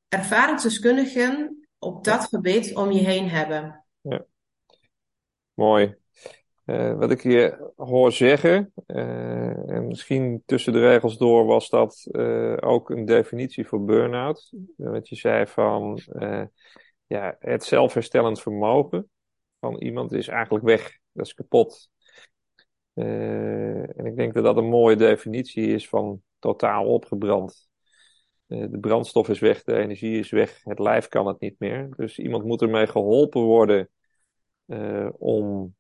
[0.09, 3.85] ervaringsdeskundigen op dat gebied om je heen hebben.
[4.01, 4.25] Ja.
[5.55, 5.97] Mooi.
[6.67, 12.07] Uh, wat ik hier hoor zeggen, uh, en misschien tussen de regels door was dat
[12.11, 14.53] uh, ook een definitie voor burn-out.
[14.77, 16.01] Wat je zei van
[17.07, 19.11] ja, het zelfherstellend vermogen
[19.61, 20.99] van iemand is eigenlijk weg.
[21.13, 21.91] Dat is kapot.
[22.95, 27.69] en ik denk dat dat een mooie definitie is van totaal opgebrand.
[28.47, 31.89] de brandstof is weg, de energie is weg, het lijf kan het niet meer.
[31.97, 33.91] Dus iemand moet ermee geholpen worden
[35.19, 35.75] om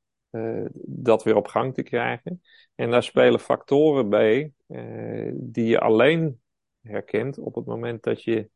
[0.84, 2.42] dat weer op gang te krijgen.
[2.74, 6.40] En daar spelen factoren bij uh, die je alleen
[6.82, 8.50] herkent op het moment dat je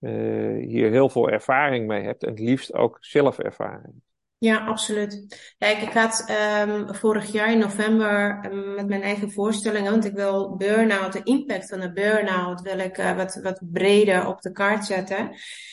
[0.00, 3.94] uh, hier heel veel ervaring mee hebt en het liefst ook zelfervaring.
[4.40, 5.26] Ja, absoluut.
[5.58, 6.32] Kijk, ik had
[6.66, 11.22] um, vorig jaar in november um, met mijn eigen voorstellingen, want ik wil burn-out, de
[11.22, 15.30] impact van de burn-out, wil ik wat, wat breder op de kaart zetten.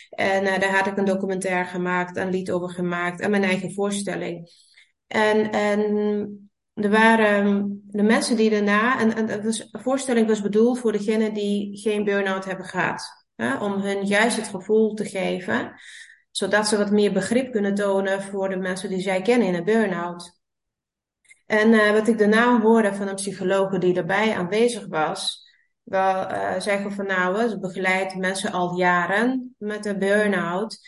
[0.09, 4.49] En daar had ik een documentaire gemaakt, een lied over gemaakt en mijn eigen voorstelling.
[5.07, 10.91] En, en er waren de mensen die daarna, en, en de voorstelling was bedoeld voor
[10.91, 13.25] degenen die geen burn-out hebben gehad.
[13.35, 15.73] Hè, om hun juist het gevoel te geven,
[16.31, 19.63] zodat ze wat meer begrip kunnen tonen voor de mensen die zij kennen in een
[19.63, 20.39] burn-out.
[21.45, 25.49] En uh, wat ik daarna hoorde van een psycholoog die erbij aanwezig was,
[25.83, 30.79] wel uh, zeggen van nou, ze begeleidt mensen al jaren met een burn-out.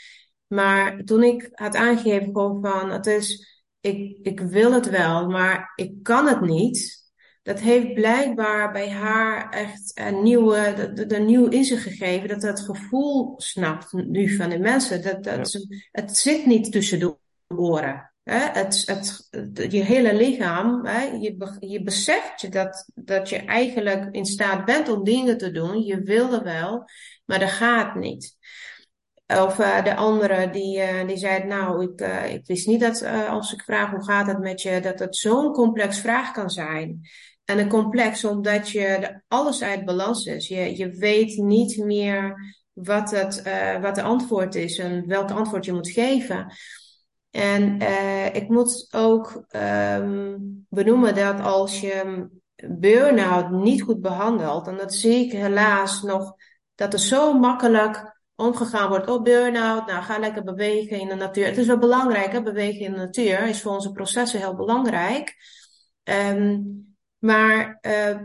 [0.48, 6.04] Maar toen ik had aangegeven van het is ik, ik wil het wel, maar ik
[6.04, 7.06] kan het niet.
[7.44, 12.28] Dat heeft blijkbaar bij haar echt een nieuwe, de, de, nieuw inzicht gegeven.
[12.28, 15.04] Dat dat gevoel snapt nu van de mensen.
[15.04, 18.12] Dat, dat ze, het zit niet tussen de oren.
[18.24, 18.40] Hè?
[18.40, 19.28] Het, het,
[19.72, 21.02] je hele lichaam, hè?
[21.04, 25.84] Je, je beseft je dat, dat je eigenlijk in staat bent om dingen te doen.
[25.84, 26.90] Je wil er wel,
[27.26, 28.38] maar dat gaat niet.
[29.28, 33.06] Of uh, de andere die, uh, die zei, nou, ik, uh, ik wist niet dat
[33.30, 37.02] als ik vraag hoe gaat het met je, dat het zo'n complex vraag kan zijn.
[37.46, 40.48] En een complex omdat je alles uit balans is.
[40.48, 42.36] Je, je weet niet meer
[42.74, 43.44] wat, het,
[43.82, 46.54] wat de antwoord is en welk antwoord je moet geven.
[47.32, 47.82] En
[48.34, 49.46] ik moet ook
[49.96, 52.28] um, benoemen dat als je
[52.68, 56.34] burn-out niet goed behandelt, en dat zie ik helaas nog,
[56.76, 59.88] dat er zo makkelijk omgegaan wordt op burn-out.
[59.88, 61.46] Nou, ga lekker bewegen in de natuur.
[61.46, 62.44] Het is wel belangrijk, hè?
[62.44, 65.36] bewegen in de natuur is voor onze processen heel belangrijk.
[66.04, 68.20] Um, maar uh,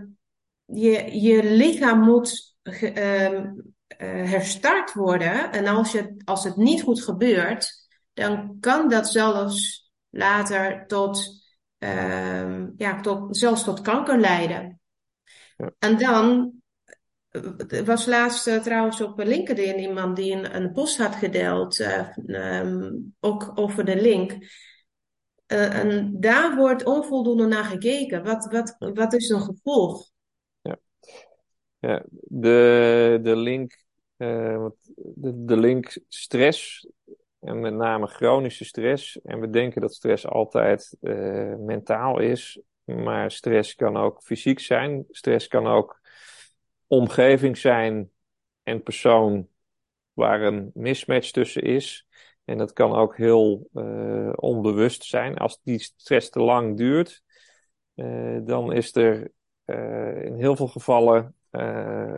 [0.64, 5.52] je, je lichaam moet ge, um, uh, herstart worden.
[5.52, 11.42] En als, je, als het niet goed gebeurt, dan kan dat zelfs later tot,
[11.78, 14.80] um, ja, tot, zelfs tot kanker leiden.
[15.56, 15.72] Ja.
[15.78, 16.52] En dan
[17.68, 22.08] er was laatst uh, trouwens op LinkedIn iemand die een, een post had gedeeld, uh,
[22.60, 24.32] um, ook over de link.
[24.32, 28.24] Uh, en daar wordt onvoldoende naar gekeken.
[28.24, 30.10] Wat, wat, wat is een gevolg?
[30.60, 30.78] Ja,
[31.78, 33.84] ja de, de, link,
[34.16, 36.88] de, de link stress,
[37.40, 39.20] en met name chronische stress.
[39.20, 40.96] En we denken dat stress altijd
[41.58, 45.04] mentaal is, maar stress kan ook fysiek zijn.
[45.10, 46.01] Stress kan ook
[46.92, 48.10] omgeving zijn
[48.62, 49.48] en persoon
[50.12, 52.06] waar een mismatch tussen is.
[52.44, 55.36] En dat kan ook heel uh, onbewust zijn.
[55.36, 57.22] Als die stress te lang duurt,
[57.94, 59.30] uh, dan is er
[59.66, 61.34] uh, in heel veel gevallen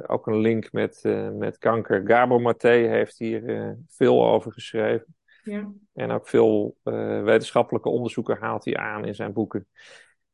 [0.06, 1.00] ook een link met,
[1.32, 2.02] met kanker.
[2.06, 5.16] Gabor Maté heeft hier veel over geschreven.
[5.42, 5.72] Ja.
[5.94, 6.76] En ook veel
[7.24, 9.66] wetenschappelijke onderzoeken haalt hij aan in zijn boeken.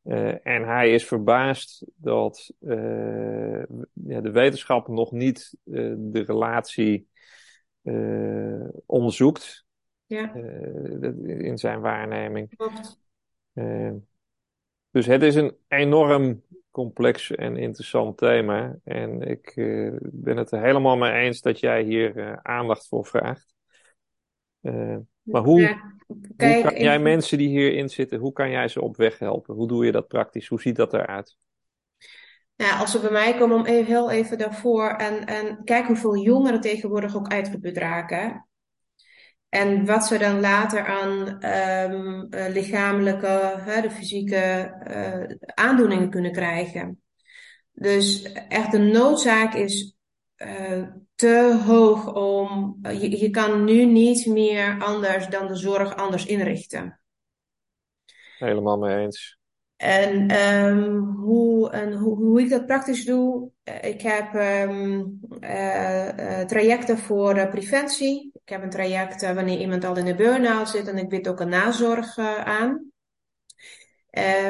[0.05, 7.09] Uh, en hij is verbaasd dat uh, ja, de wetenschap nog niet uh, de relatie
[8.87, 9.69] onderzoekt.
[10.07, 10.35] Ja.
[10.35, 12.57] in zijn waarneming.
[14.91, 18.79] dus het is een enorm complex en interessant thema.
[18.85, 19.53] En ik
[20.01, 23.55] ben het er helemaal mee eens dat jij hier aandacht voor vraagt.
[25.31, 25.79] Maar hoe,
[26.37, 29.55] Kijk, hoe kan jij mensen die hierin zitten, hoe kan jij ze op weg helpen?
[29.55, 30.49] Hoe doe je dat praktisch?
[30.49, 31.37] Hoe ziet dat eruit?
[32.55, 36.17] Ja, als ze bij mij komen om even, heel even daarvoor en, en kijk hoeveel
[36.17, 38.49] jongeren tegenwoordig ook uitgeput raken.
[39.49, 41.45] En wat ze dan later aan
[41.93, 47.03] um, lichamelijke, hè, de fysieke uh, aandoeningen kunnen krijgen.
[47.73, 49.97] Dus echt de noodzaak is
[50.47, 52.79] uh, te hoog om.
[52.83, 57.01] Je, je kan nu niet meer anders dan de zorg anders inrichten.
[58.39, 59.39] helemaal mee eens.
[59.81, 65.05] En, ehm, hoe, en hoe, hoe ik dat praktisch doe, eh, ik heb ehm,
[65.41, 68.31] eh, eh, trajecten voor preventie.
[68.45, 71.41] Ik heb een traject wanneer iemand al in de burn-out zit en ik bied ook
[71.41, 72.91] een nazorg aan.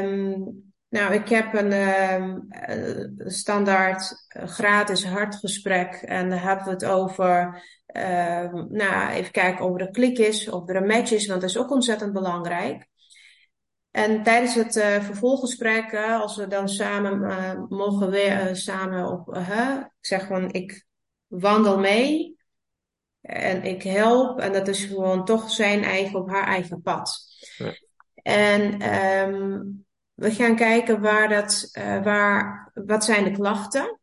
[0.05, 7.63] Um, nou, ik heb een standaard gratis hartgesprek en dan hebben we het over,
[8.69, 11.51] nou, even kijken of er een klik is, of er een match is, want dat
[11.51, 12.89] is ook ontzettend belangrijk.
[13.91, 20.07] En tijdens het uh, vervolggesprek, uh, als we dan samen mogen weer samen op, ik
[20.07, 20.87] zeg gewoon, ik
[21.27, 22.39] wandel mee
[23.21, 24.41] en ik help.
[24.41, 27.21] En dat is gewoon toch zijn eigen op haar eigen pad.
[27.57, 27.73] Ja.
[28.23, 28.95] En
[29.29, 29.87] um,
[30.21, 31.71] we gaan kijken waar dat,
[32.03, 34.01] waar, wat zijn de klachten.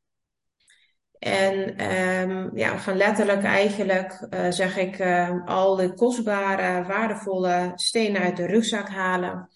[1.19, 5.01] En um, ja, van letterlijk eigenlijk zeg ik
[5.45, 9.49] al de kostbare, waardevolle stenen uit de rugzak halen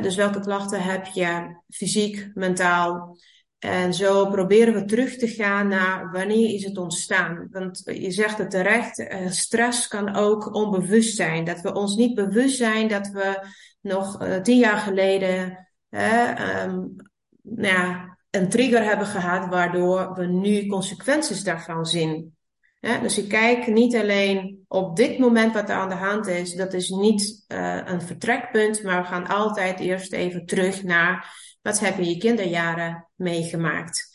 [0.00, 3.18] dus welke klachten heb je fysiek, mentaal?
[3.58, 7.48] En zo proberen we terug te gaan naar wanneer is het ontstaan.
[7.50, 11.44] Want je zegt het terecht, eh, stress kan ook onbewust zijn.
[11.44, 13.48] Dat we ons niet bewust zijn dat we
[13.80, 16.96] nog tien jaar geleden um,
[17.42, 22.36] nou ja, een trigger hebben gehad waardoor we nu consequenties daarvan zien.
[22.80, 26.72] dus ik kijk niet alleen op dit moment wat er aan de hand is, dat
[26.72, 31.96] is niet uh, een vertrekpunt, maar we gaan altijd eerst even terug naar wat heb
[31.96, 34.12] je je kinderjaren meegemaakt.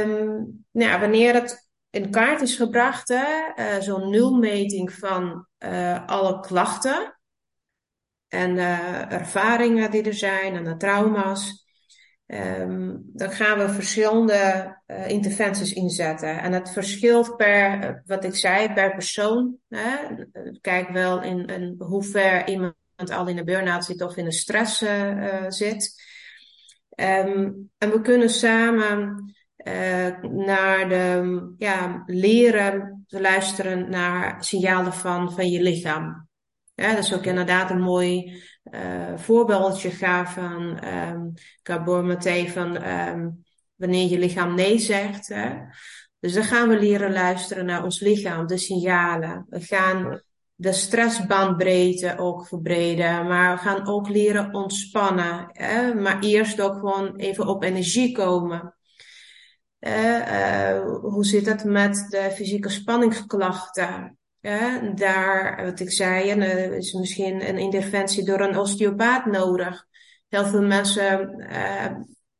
[0.00, 7.15] Um, nou, wanneer het in kaart is gebracht, uh, zo'n nulmeting van uh, alle klachten
[8.28, 8.58] en
[9.10, 11.64] ervaringen die er zijn en de trauma's.
[12.26, 16.42] Um, dan gaan we verschillende uh, interventies inzetten.
[16.42, 19.56] En het verschilt per, uh, wat ik zei, per persoon.
[19.68, 19.94] Hè?
[20.60, 22.74] Kijk wel in, in hoe ver iemand
[23.12, 24.84] al in een burn-out zit of in een stress
[25.48, 26.02] zit.
[26.94, 29.34] Um, en we kunnen samen
[30.22, 36.25] naar de, ja, leren te luisteren naar signalen van, van je lichaam.
[36.76, 42.88] Ja, dat is ook inderdaad een mooi uh, voorbeeldje gaf van um, Gabor Maté van
[42.88, 45.28] um, wanneer je lichaam nee zegt.
[45.28, 45.54] Hè?
[46.20, 49.46] Dus dan gaan we leren luisteren naar ons lichaam, de signalen.
[49.48, 50.22] We gaan
[50.54, 55.48] de stressbandbreedte ook verbreden, maar we gaan ook leren ontspannen.
[55.52, 55.94] Hè?
[55.94, 58.76] Maar eerst ook gewoon even op energie komen.
[59.80, 64.18] Uh, uh, hoe zit het met de fysieke spanningsklachten?
[64.46, 69.86] Ja, daar, wat ik zei, er is misschien een interventie door een osteopaat nodig.
[70.28, 71.86] Heel veel mensen uh,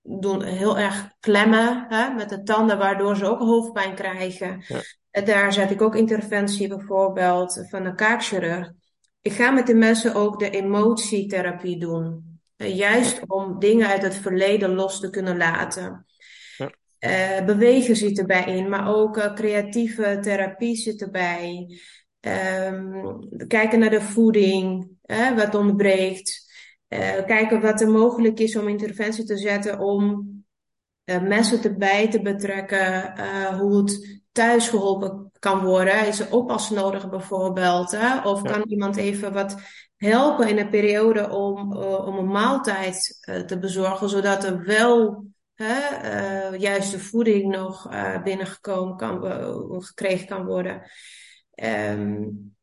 [0.02, 4.64] doen heel erg klemmen hè, met de tanden, waardoor ze ook hoofdpijn krijgen.
[4.68, 5.22] Ja.
[5.22, 8.72] Daar zet ik ook interventie bijvoorbeeld van een kaakchirurg.
[9.20, 12.40] Ik ga met de mensen ook de emotietherapie doen.
[12.56, 16.06] juist om dingen uit het verleden los te kunnen laten.
[16.56, 16.70] Ja.
[17.00, 21.66] Uh, bewegen zit erbij in, maar ook creatieve therapie zit erbij.
[22.26, 26.44] Um, kijken naar de voeding, hè, wat ontbreekt.
[26.88, 30.28] Uh, kijken wat er mogelijk is om interventie te zetten om
[31.04, 36.06] uh, mensen erbij te betrekken, uh, hoe het thuis geholpen kan worden.
[36.06, 37.90] Is er oppas nodig bijvoorbeeld?
[37.90, 38.28] Hè?
[38.28, 38.50] Of ja.
[38.50, 39.56] kan iemand even wat
[39.96, 45.24] helpen in een periode om, om een maaltijd te bezorgen, zodat er wel
[46.58, 47.88] juist de voeding nog
[48.24, 49.22] binnengekomen kan,
[49.82, 50.82] gekregen kan worden.
[51.64, 52.54] Um,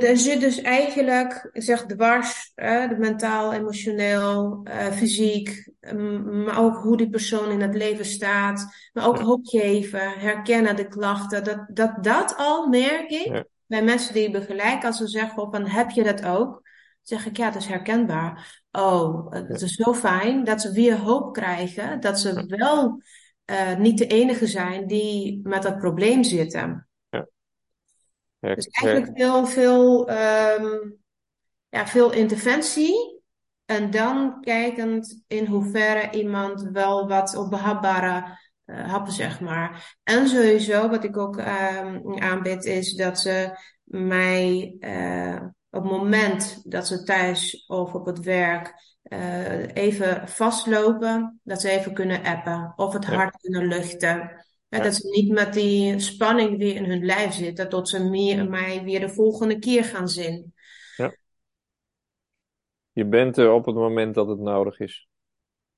[0.00, 6.96] er zit dus eigenlijk, zeg dwars, de mentaal, emotioneel, uh, fysiek, um, maar ook hoe
[6.96, 11.44] die persoon in het leven staat, maar ook hoop geven, herkennen de klachten.
[11.44, 13.44] Dat dat, dat al merk ik ja.
[13.66, 16.62] bij mensen die ik begeleid, als ze zeggen van heb je dat ook?
[17.02, 18.62] zeg ik ja, dat is herkenbaar.
[18.72, 23.02] Oh, het is zo fijn dat ze weer hoop krijgen, dat ze wel
[23.46, 26.88] uh, niet de enige zijn die met dat probleem zitten.
[28.40, 30.96] Dus eigenlijk veel, veel, um,
[31.68, 33.22] ja, veel interventie.
[33.64, 39.96] En dan kijkend in hoeverre iemand wel wat op behapbare uh, happen, zeg maar.
[40.02, 46.70] En sowieso, wat ik ook um, aanbied, is dat ze mij uh, op het moment
[46.70, 52.72] dat ze thuis of op het werk uh, even vastlopen, dat ze even kunnen appen
[52.76, 54.44] of het hart kunnen luchten.
[54.70, 58.48] Ja, Dat ze niet met die spanning weer in hun lijf zitten, tot ze meer,
[58.48, 60.54] mij weer de volgende keer gaan zien.
[60.96, 61.14] Ja.
[62.92, 65.08] Je bent er op het moment dat het nodig is.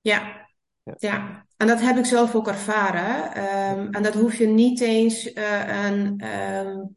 [0.01, 0.49] Ja,
[0.83, 0.95] ja.
[0.99, 1.47] ja.
[1.57, 3.43] en dat heb ik zelf ook ervaren.
[3.79, 6.25] Um, en dat hoef je niet eens uh, een,
[6.67, 6.97] um,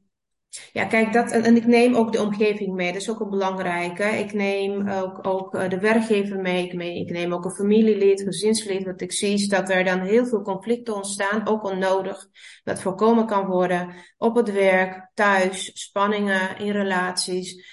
[0.74, 2.92] Ja, kijk, dat, en ik neem ook de omgeving mee.
[2.92, 4.04] Dat is ook een belangrijke.
[4.04, 6.66] Ik neem ook, ook eh, de werkgever mee.
[6.66, 6.74] Ik,
[7.08, 8.84] ik neem ook een familielid, gezinslid.
[8.84, 12.28] Wat ik zie is dat er dan heel veel conflicten ontstaan, ook onnodig.
[12.64, 17.64] Dat voorkomen kan worden op het werk, thuis, spanningen in relaties.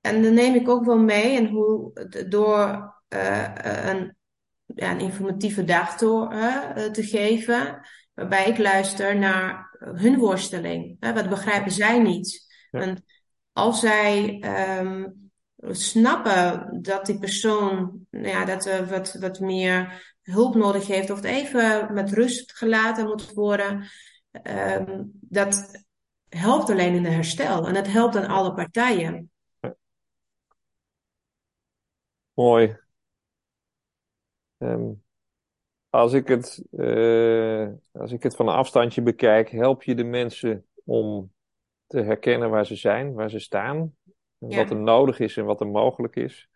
[0.00, 1.92] En dan neem ik ook wel mee en hoe
[2.28, 4.16] door uh, een,
[4.66, 6.28] ja, een informatieve dag door,
[6.92, 7.80] te geven,
[8.14, 10.96] waarbij ik luister naar hun worsteling.
[11.00, 12.46] Hè, wat begrijpen zij niet?
[12.70, 13.04] En
[13.52, 14.42] als zij
[14.78, 21.16] um, snappen dat die persoon nou ja, dat, wat, wat meer hulp nodig heeft, of
[21.16, 23.88] het even met rust gelaten moet worden,
[24.42, 25.84] um, dat
[26.28, 27.66] helpt alleen in de herstel.
[27.66, 29.30] En dat helpt aan alle partijen.
[32.34, 32.76] Mooi.
[34.58, 35.02] Um,
[35.92, 40.66] als ik het, uh, als ik het van een afstandje bekijk, help je de mensen
[40.84, 41.32] om
[41.86, 43.96] te herkennen waar ze zijn, waar ze staan,
[44.38, 44.56] ja.
[44.56, 46.48] wat er nodig is en wat er mogelijk is,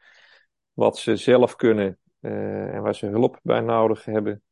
[0.72, 4.42] wat ze zelf kunnen uh, en waar ze hulp bij nodig hebben.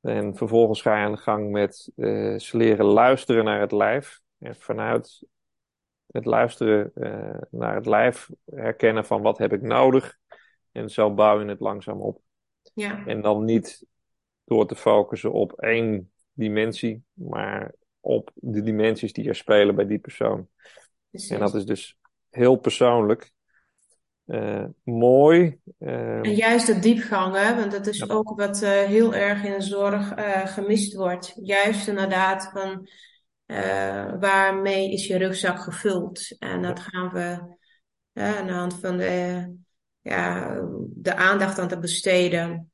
[0.00, 4.20] En vervolgens ga je aan de gang met uh, ze leren luisteren naar het lijf.
[4.38, 5.26] En vanuit
[6.06, 6.92] het luisteren
[7.50, 10.16] naar het lijf herkennen van wat heb ik nodig.
[10.72, 12.24] En zo bouw je het langzaam op.
[12.76, 13.06] Ja.
[13.06, 13.86] En dan niet
[14.44, 19.98] door te focussen op één dimensie, maar op de dimensies die er spelen bij die
[19.98, 20.48] persoon.
[21.10, 21.30] Precies.
[21.30, 21.96] En dat is dus
[22.30, 23.32] heel persoonlijk.
[24.26, 25.60] Uh, mooi.
[25.78, 28.06] Uh, en juist de diepgang, want dat is ja.
[28.06, 30.12] ook wat uh, heel erg in de zorg
[30.54, 31.32] gemist wordt.
[31.42, 32.88] Juist inderdaad van
[34.20, 36.36] waarmee is je rugzak gevuld?
[36.38, 37.56] En dat gaan we
[38.12, 39.56] aan de hand van de,
[40.06, 40.60] ja,
[40.94, 42.70] de aandacht aan te besteden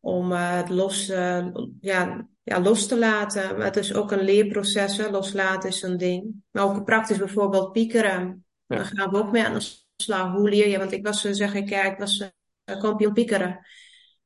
[0.00, 1.46] om uh, het los, uh,
[1.80, 3.56] ja, ja, los te laten.
[3.56, 4.96] Maar het is ook een leerproces.
[4.96, 5.10] Hè.
[5.10, 6.34] Loslaten is een ding.
[6.50, 8.44] Maar ook praktisch bijvoorbeeld piekeren.
[8.66, 8.76] Ja.
[8.76, 10.32] Daar gaan we ook mee aan de slag.
[10.32, 10.78] Hoe leer je?
[10.78, 12.20] Want ik was, zeg ik, ja, ik was
[12.64, 13.66] uh, kampioen piekeren.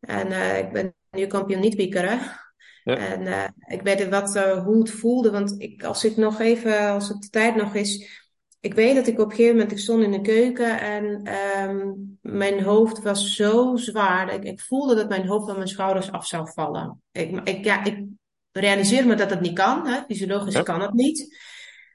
[0.01, 2.21] En ik ben nu kampioen niet piekeren.
[2.85, 2.97] Ja.
[2.97, 5.31] En ik weet wat, hoe het voelde.
[5.31, 8.22] Want ik, als ik nog even, als het de tijd nog is,
[8.63, 11.29] ik weet dat ik op een gegeven moment, ik stond in de keuken en
[11.69, 14.35] um, mijn hoofd was zo zwaar.
[14.35, 17.03] Ik, ik voelde dat mijn hoofd van mijn schouders af zou vallen.
[17.13, 18.05] Ik, ik, ja, ik
[18.53, 19.87] realiseer me dat het niet kan.
[19.87, 20.01] Hè?
[20.03, 20.63] Fysiologisch ja.
[20.63, 21.39] kan het niet.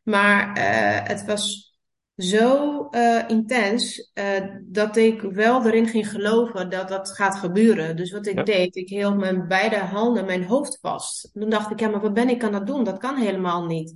[0.03, 1.75] Maar uh, het was
[2.15, 4.23] zo uh, intens uh,
[4.61, 7.95] dat ik wel erin ging geloven dat dat gaat gebeuren.
[7.95, 8.43] Dus wat ik ja.
[8.43, 11.29] deed, ik hield mijn beide handen mijn hoofd vast.
[11.33, 12.83] Toen dacht ik, ja, maar wat ben ik aan het doen?
[12.83, 13.93] Dat kan helemaal niet.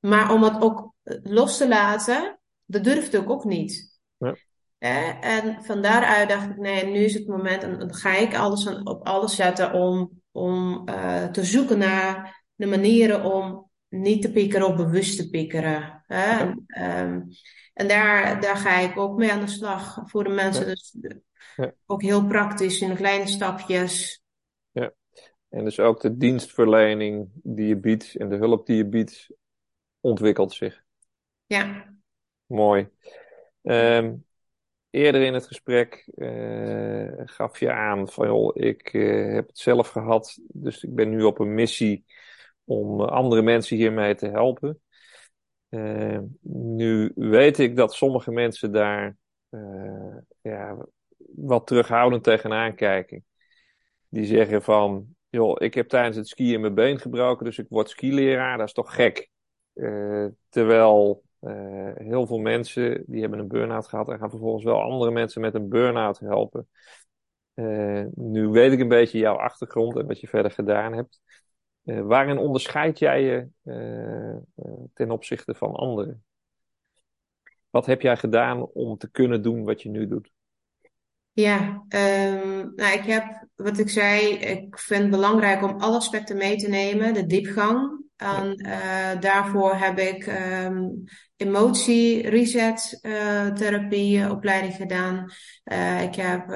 [0.00, 3.98] Maar om het ook los te laten, dat durfde ik ook niet.
[4.16, 4.36] Ja.
[4.78, 8.34] Eh, en van daaruit dacht ik, nee, nu is het moment en dan ga ik
[8.34, 14.22] alles aan, op alles zetten om, om uh, te zoeken naar de manieren om niet
[14.22, 16.04] te piekeren of bewust te piekeren.
[16.06, 16.38] Hè?
[16.38, 17.02] Ja.
[17.02, 17.28] Um,
[17.72, 20.66] en daar, daar ga ik ook mee aan de slag voor de mensen.
[20.66, 20.74] Ja.
[21.56, 24.22] Dus ook heel praktisch in kleine stapjes.
[24.70, 24.92] Ja,
[25.48, 29.28] en dus ook de dienstverlening die je biedt en de hulp die je biedt
[30.00, 30.82] ontwikkelt zich.
[31.50, 31.94] Ja.
[32.46, 32.88] Mooi.
[33.62, 34.26] Um,
[34.90, 39.88] eerder in het gesprek uh, gaf je aan van joh, ik uh, heb het zelf
[39.88, 42.04] gehad, dus ik ben nu op een missie
[42.64, 44.80] om andere mensen hiermee te helpen.
[45.70, 49.16] Uh, nu weet ik dat sommige mensen daar
[50.40, 50.86] ja,
[51.36, 53.24] wat terughoudend tegenaan kijken.
[54.08, 57.88] Die zeggen van, joh, ik heb tijdens het skiën mijn been gebroken, dus ik word
[57.88, 59.30] skileraar, dat is toch gek.
[60.48, 65.10] Terwijl uh, heel veel mensen die hebben een burn-out gehad en gaan vervolgens wel andere
[65.10, 66.68] mensen met een burn-out helpen.
[67.54, 71.20] Uh, nu weet ik een beetje jouw achtergrond en wat je verder gedaan hebt.
[71.82, 73.48] waarin onderscheid jij je
[74.94, 76.24] ten opzichte van anderen?
[77.70, 80.32] Wat heb jij gedaan om te kunnen doen wat je nu doet?
[81.32, 86.36] Ja, um, nou, ik heb, wat ik zei, ik vind het belangrijk om alle aspecten
[86.36, 87.14] mee te nemen.
[87.14, 91.04] De diepgang, en uh, daarvoor heb ik um,
[91.36, 95.32] emotie reset uh, therapie opleiding gedaan.
[95.64, 96.50] Uh, ik heb,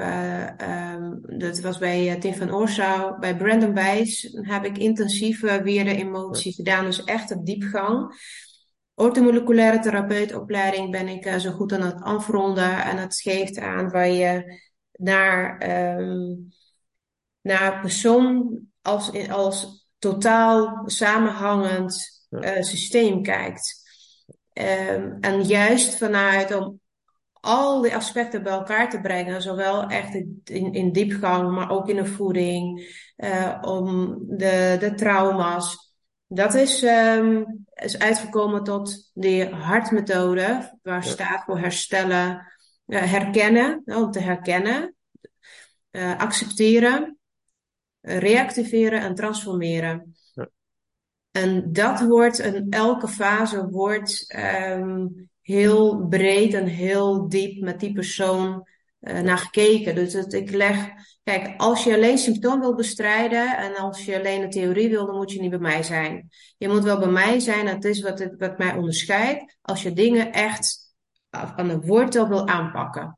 [0.95, 6.53] um, dat was bij Tim van bij Brandon Wijs heb ik intensieve weer de emotie
[6.53, 6.85] gedaan.
[6.85, 8.13] Dus echt een diepgang.
[8.93, 12.83] Ortomoleculaire therapeutopleiding ben ik zo goed aan het afronden.
[12.83, 14.59] En het geeft aan waar je
[14.91, 16.47] naar, um,
[17.41, 23.83] naar persoon als, als totaal samenhangend uh, systeem kijkt.
[24.53, 26.79] Um, en juist vanuit om
[27.33, 31.95] al die aspecten bij elkaar te brengen, zowel echt in, in diepgang, maar ook in
[31.95, 35.93] de voeding, uh, om de, de trauma's.
[36.27, 42.47] Dat is, um, is uitgekomen tot de hartmethode, waar staat voor herstellen,
[42.87, 44.95] uh, herkennen, om te herkennen,
[46.17, 47.17] accepteren,
[48.05, 50.15] reactiveren en transformeren.
[50.33, 50.49] Ja.
[51.31, 57.93] En dat wordt in elke fase wordt um, heel breed en heel diep met die
[57.93, 58.67] persoon
[58.99, 59.95] uh, naar gekeken.
[59.95, 60.89] Dus het, ik leg,
[61.23, 65.15] kijk, als je alleen symptoom wil bestrijden en als je alleen een theorie wil, dan
[65.15, 66.29] moet je niet bij mij zijn.
[66.57, 69.93] Je moet wel bij mij zijn, dat is wat, het, wat mij onderscheidt, als je
[69.93, 70.93] dingen echt
[71.29, 73.17] aan de wortel wil aanpakken.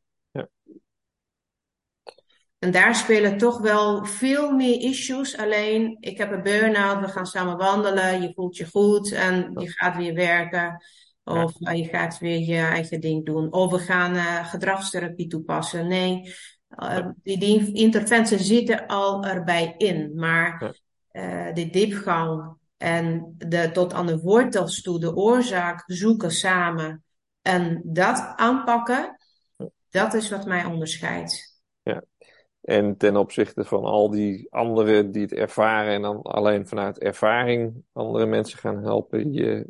[2.60, 5.38] En daar spelen toch wel veel meer issues.
[5.38, 9.70] Alleen, ik heb een burn-out, we gaan samen wandelen, je voelt je goed en je
[9.70, 10.84] gaat weer werken.
[11.24, 11.72] Of ja.
[11.72, 13.53] je gaat weer je eigen ding doen.
[13.53, 15.88] Of we gaan uh, gedragstherapie toepassen.
[15.88, 16.34] Nee,
[16.84, 20.12] uh, die, die interventies zitten al erbij in.
[20.16, 20.76] Maar
[21.12, 27.03] uh, de diepgang en de, tot aan de wortels toe, de oorzaak zoeken samen.
[27.41, 29.18] En dat aanpakken,
[29.89, 31.62] dat is wat mij onderscheidt.
[31.82, 32.03] Ja.
[32.68, 37.84] En ten opzichte van al die anderen die het ervaren en dan alleen vanuit ervaring
[37.91, 39.68] andere mensen gaan helpen, je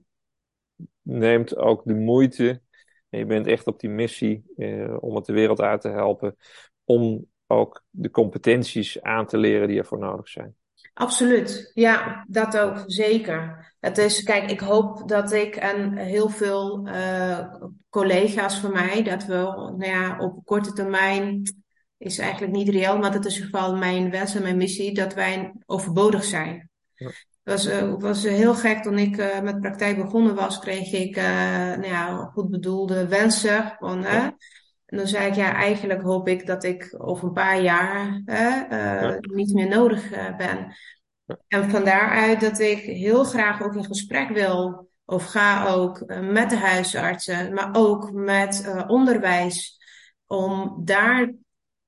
[1.02, 2.62] neemt ook de moeite
[3.10, 6.36] en je bent echt op die missie eh, om het de wereld uit te helpen,
[6.84, 10.56] om ook de competenties aan te leren die ervoor nodig zijn.
[10.94, 13.74] Absoluut, ja, dat ook zeker.
[13.80, 17.54] Het is, kijk, ik hoop dat ik en heel veel uh,
[17.90, 21.42] collega's van mij, dat we nou ja, op korte termijn,
[21.98, 24.94] is eigenlijk niet reëel, maar dat is in ieder geval mijn wens en mijn missie,
[24.94, 26.70] dat wij overbodig zijn.
[26.94, 27.12] Ja
[27.48, 31.24] was, uh, was heel gek toen ik uh, met praktijk begonnen was, kreeg ik uh,
[31.24, 33.76] nou ja, goed bedoelde wensen.
[33.80, 34.36] Van, ja.
[34.86, 39.20] En dan zei ik, ja, eigenlijk hoop ik dat ik over een paar jaar ja.
[39.22, 40.76] niet meer nodig ben.
[41.48, 46.50] En van daaruit dat ik heel graag ook in gesprek wil, of ga ook met
[46.50, 49.80] de huisartsen, maar ook met onderwijs,
[50.26, 51.34] om daar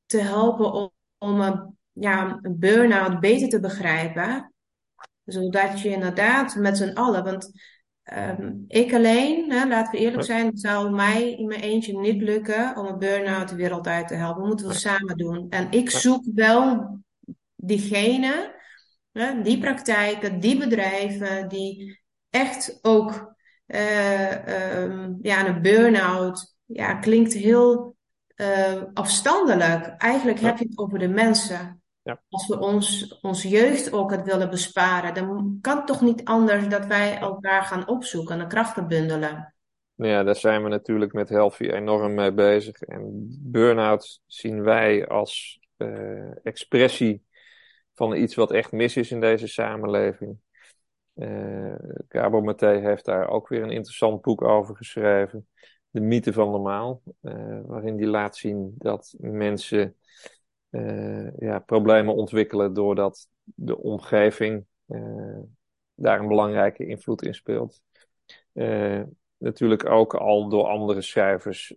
[0.10, 4.54] te helpen om, om een, ja, een burn-out beter te begrijpen
[5.32, 7.52] zodat je inderdaad met z'n allen, want
[8.14, 12.78] um, ik alleen, hè, laten we eerlijk zijn, zou mij in mijn eentje niet lukken
[12.78, 14.42] om een burn-out de wereld uit te helpen.
[14.42, 15.50] We moeten we samen doen.
[15.50, 16.98] En ik zoek wel
[17.56, 18.56] diegene,
[19.12, 23.36] hè, die praktijken, die bedrijven, die echt ook
[23.68, 27.98] uh, um, ja, een burn-out, ja, klinkt heel
[28.42, 29.96] uh, afstandelijk.
[29.98, 31.82] Eigenlijk heb je het over de mensen.
[32.02, 32.22] Ja.
[32.30, 36.68] Als we ons, onze jeugd ook het willen besparen, dan kan het toch niet anders
[36.68, 39.54] dat wij elkaar gaan opzoeken en krachten bundelen.
[39.96, 42.82] Ja, daar zijn we natuurlijk met Healthy enorm mee bezig.
[42.82, 47.24] En burn-out zien wij als uh, expressie
[47.94, 50.38] van iets wat echt mis is in deze samenleving.
[51.16, 51.76] Uh,
[52.08, 55.48] Cabo Maté heeft daar ook weer een interessant boek over geschreven.
[55.90, 57.02] De mythe van normaal.
[57.22, 59.96] Uh, waarin die laat zien dat mensen
[60.70, 65.40] uh, ja, problemen ontwikkelen doordat de omgeving uh,
[65.96, 67.82] daar een belangrijke invloed in speelt.
[69.38, 71.76] Natuurlijk ook al door andere schrijvers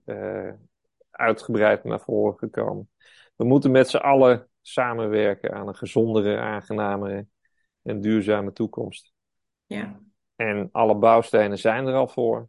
[1.11, 2.91] uitgebreid naar voren gekomen.
[3.37, 7.27] We moeten met z'n allen samenwerken aan een gezondere, aangenamere
[7.83, 9.13] en duurzame toekomst.
[9.67, 10.01] Ja.
[10.37, 12.49] En alle bouwstenen zijn er al voor.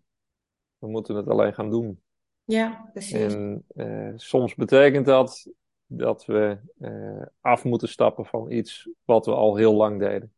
[0.83, 2.01] We moeten het alleen gaan doen.
[2.43, 3.33] Ja, precies.
[3.73, 5.51] En soms betekent dat
[5.85, 10.33] dat we uh, af moeten stappen van iets wat we al heel lang deden.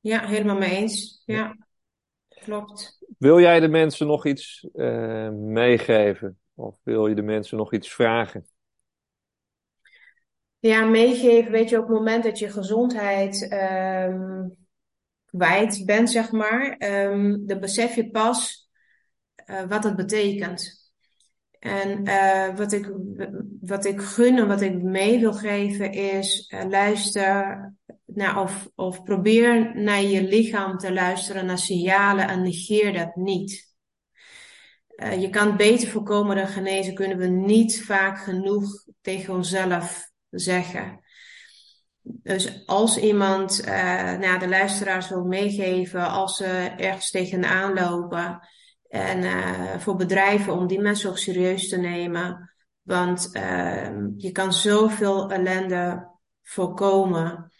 [0.00, 1.22] Ja, helemaal mee eens.
[1.24, 1.56] Ja,
[2.28, 2.98] klopt.
[3.18, 6.38] Wil jij de mensen nog iets uh, meegeven?
[6.54, 8.46] Of wil je de mensen nog iets vragen?
[10.58, 14.56] Ja, meegeven, weet je, op het moment dat je gezondheid um,
[15.24, 18.59] kwijt bent, zeg maar, um, dan besef je pas
[19.50, 20.78] uh, wat het betekent.
[21.58, 22.92] En uh, wat, ik,
[23.60, 27.74] wat ik gun en wat ik mee wil geven is uh, luister
[28.04, 33.68] naar of, of probeer naar je lichaam te luisteren, naar signalen en negeer dat niet.
[35.18, 41.00] Je kan beter voorkomen dan genezen, kunnen we niet vaak genoeg tegen onszelf zeggen.
[42.02, 43.64] Dus als iemand
[44.20, 48.40] nou, de luisteraars wil meegeven, als ze ergens tegenaan lopen,
[48.90, 52.50] en uh, voor bedrijven om die mensen ook serieus te nemen.
[52.82, 56.08] Want uh, je kan zoveel ellende
[56.42, 57.52] voorkomen.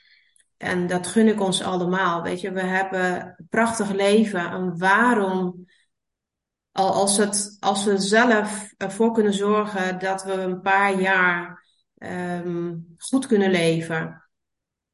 [0.57, 2.23] En dat gun ik ons allemaal.
[2.23, 4.51] Weet je, we hebben een prachtig leven.
[4.51, 5.67] En waarom,
[6.73, 11.65] als, het, als we zelf ervoor kunnen zorgen dat we een paar jaar
[11.97, 14.31] um, goed kunnen leven.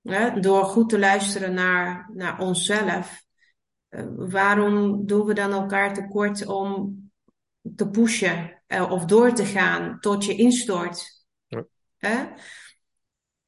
[0.02, 0.40] Hè?
[0.40, 3.25] Door goed te luisteren naar, naar onszelf.
[4.16, 6.98] Waarom doen we dan elkaar tekort om
[7.76, 11.24] te pushen uh, of door te gaan tot je instort?
[11.46, 11.66] Ja.
[11.96, 12.24] Hè?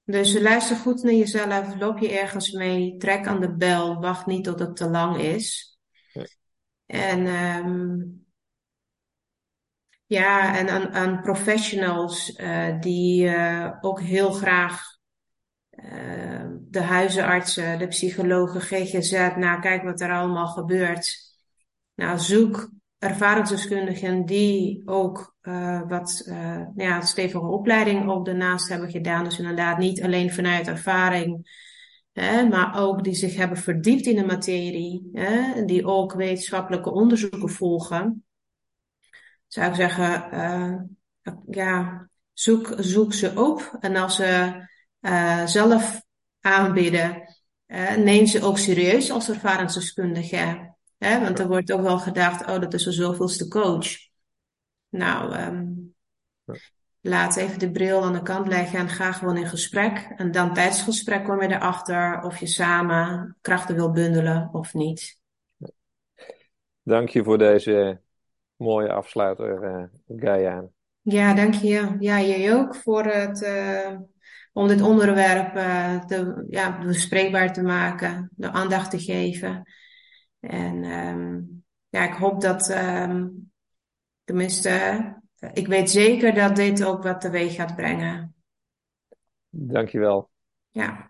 [0.04, 4.44] Dus luister goed naar jezelf, loop je ergens mee, trek aan de bel, wacht niet
[4.44, 5.78] tot het te lang is.
[6.12, 6.26] Ja.
[6.86, 8.26] En um,
[10.06, 14.97] ja, en aan, aan professionals uh, die uh, ook heel graag
[15.84, 21.16] uh, de huizenartsen, de psychologen, GGZ, nou kijk wat er allemaal gebeurt.
[21.94, 29.24] Nou, zoek ervaringsdeskundigen die ook uh, wat uh, ja, stevige opleiding ook daarnaast hebben gedaan.
[29.24, 31.50] Dus inderdaad niet alleen vanuit ervaring,
[32.12, 35.10] hè, maar ook die zich hebben verdiept in de materie.
[35.12, 38.24] Hè, die ook wetenschappelijke onderzoeken volgen.
[39.46, 43.76] Zou ik zeggen, uh, ja, zoek, zoek ze op.
[43.80, 44.60] En als ze
[45.44, 46.02] zelf
[46.40, 47.22] aanbieden,
[47.96, 50.76] neem ze ook serieus als ervaringsdeskundige.
[50.98, 51.20] Hè?
[51.20, 53.88] Want er wordt ook wel gedacht, oh, dat is een zoveelste coach.
[54.88, 55.94] Nou, um,
[57.00, 60.12] laat even de bril aan de kant leggen en ga gewoon in gesprek.
[60.16, 64.74] En dan tijdens het gesprek kom je erachter of je samen krachten wil bundelen of
[64.74, 65.18] niet.
[66.82, 68.00] Dank je voor deze
[68.56, 69.84] mooie afsluiter, uh,
[70.20, 70.64] Gaia.
[71.00, 71.96] Ja, dank je.
[71.98, 73.96] Ja, jij ook voor het, uh,
[74.58, 79.62] om dit onderwerp uh, te, ja, bespreekbaar te maken, de aandacht te geven.
[80.40, 83.50] En um, ja, ik hoop dat, um,
[84.24, 84.72] tenminste,
[85.52, 88.34] ik weet zeker dat dit ook wat teweeg gaat brengen.
[89.48, 90.30] Dankjewel.
[90.70, 91.07] Ja.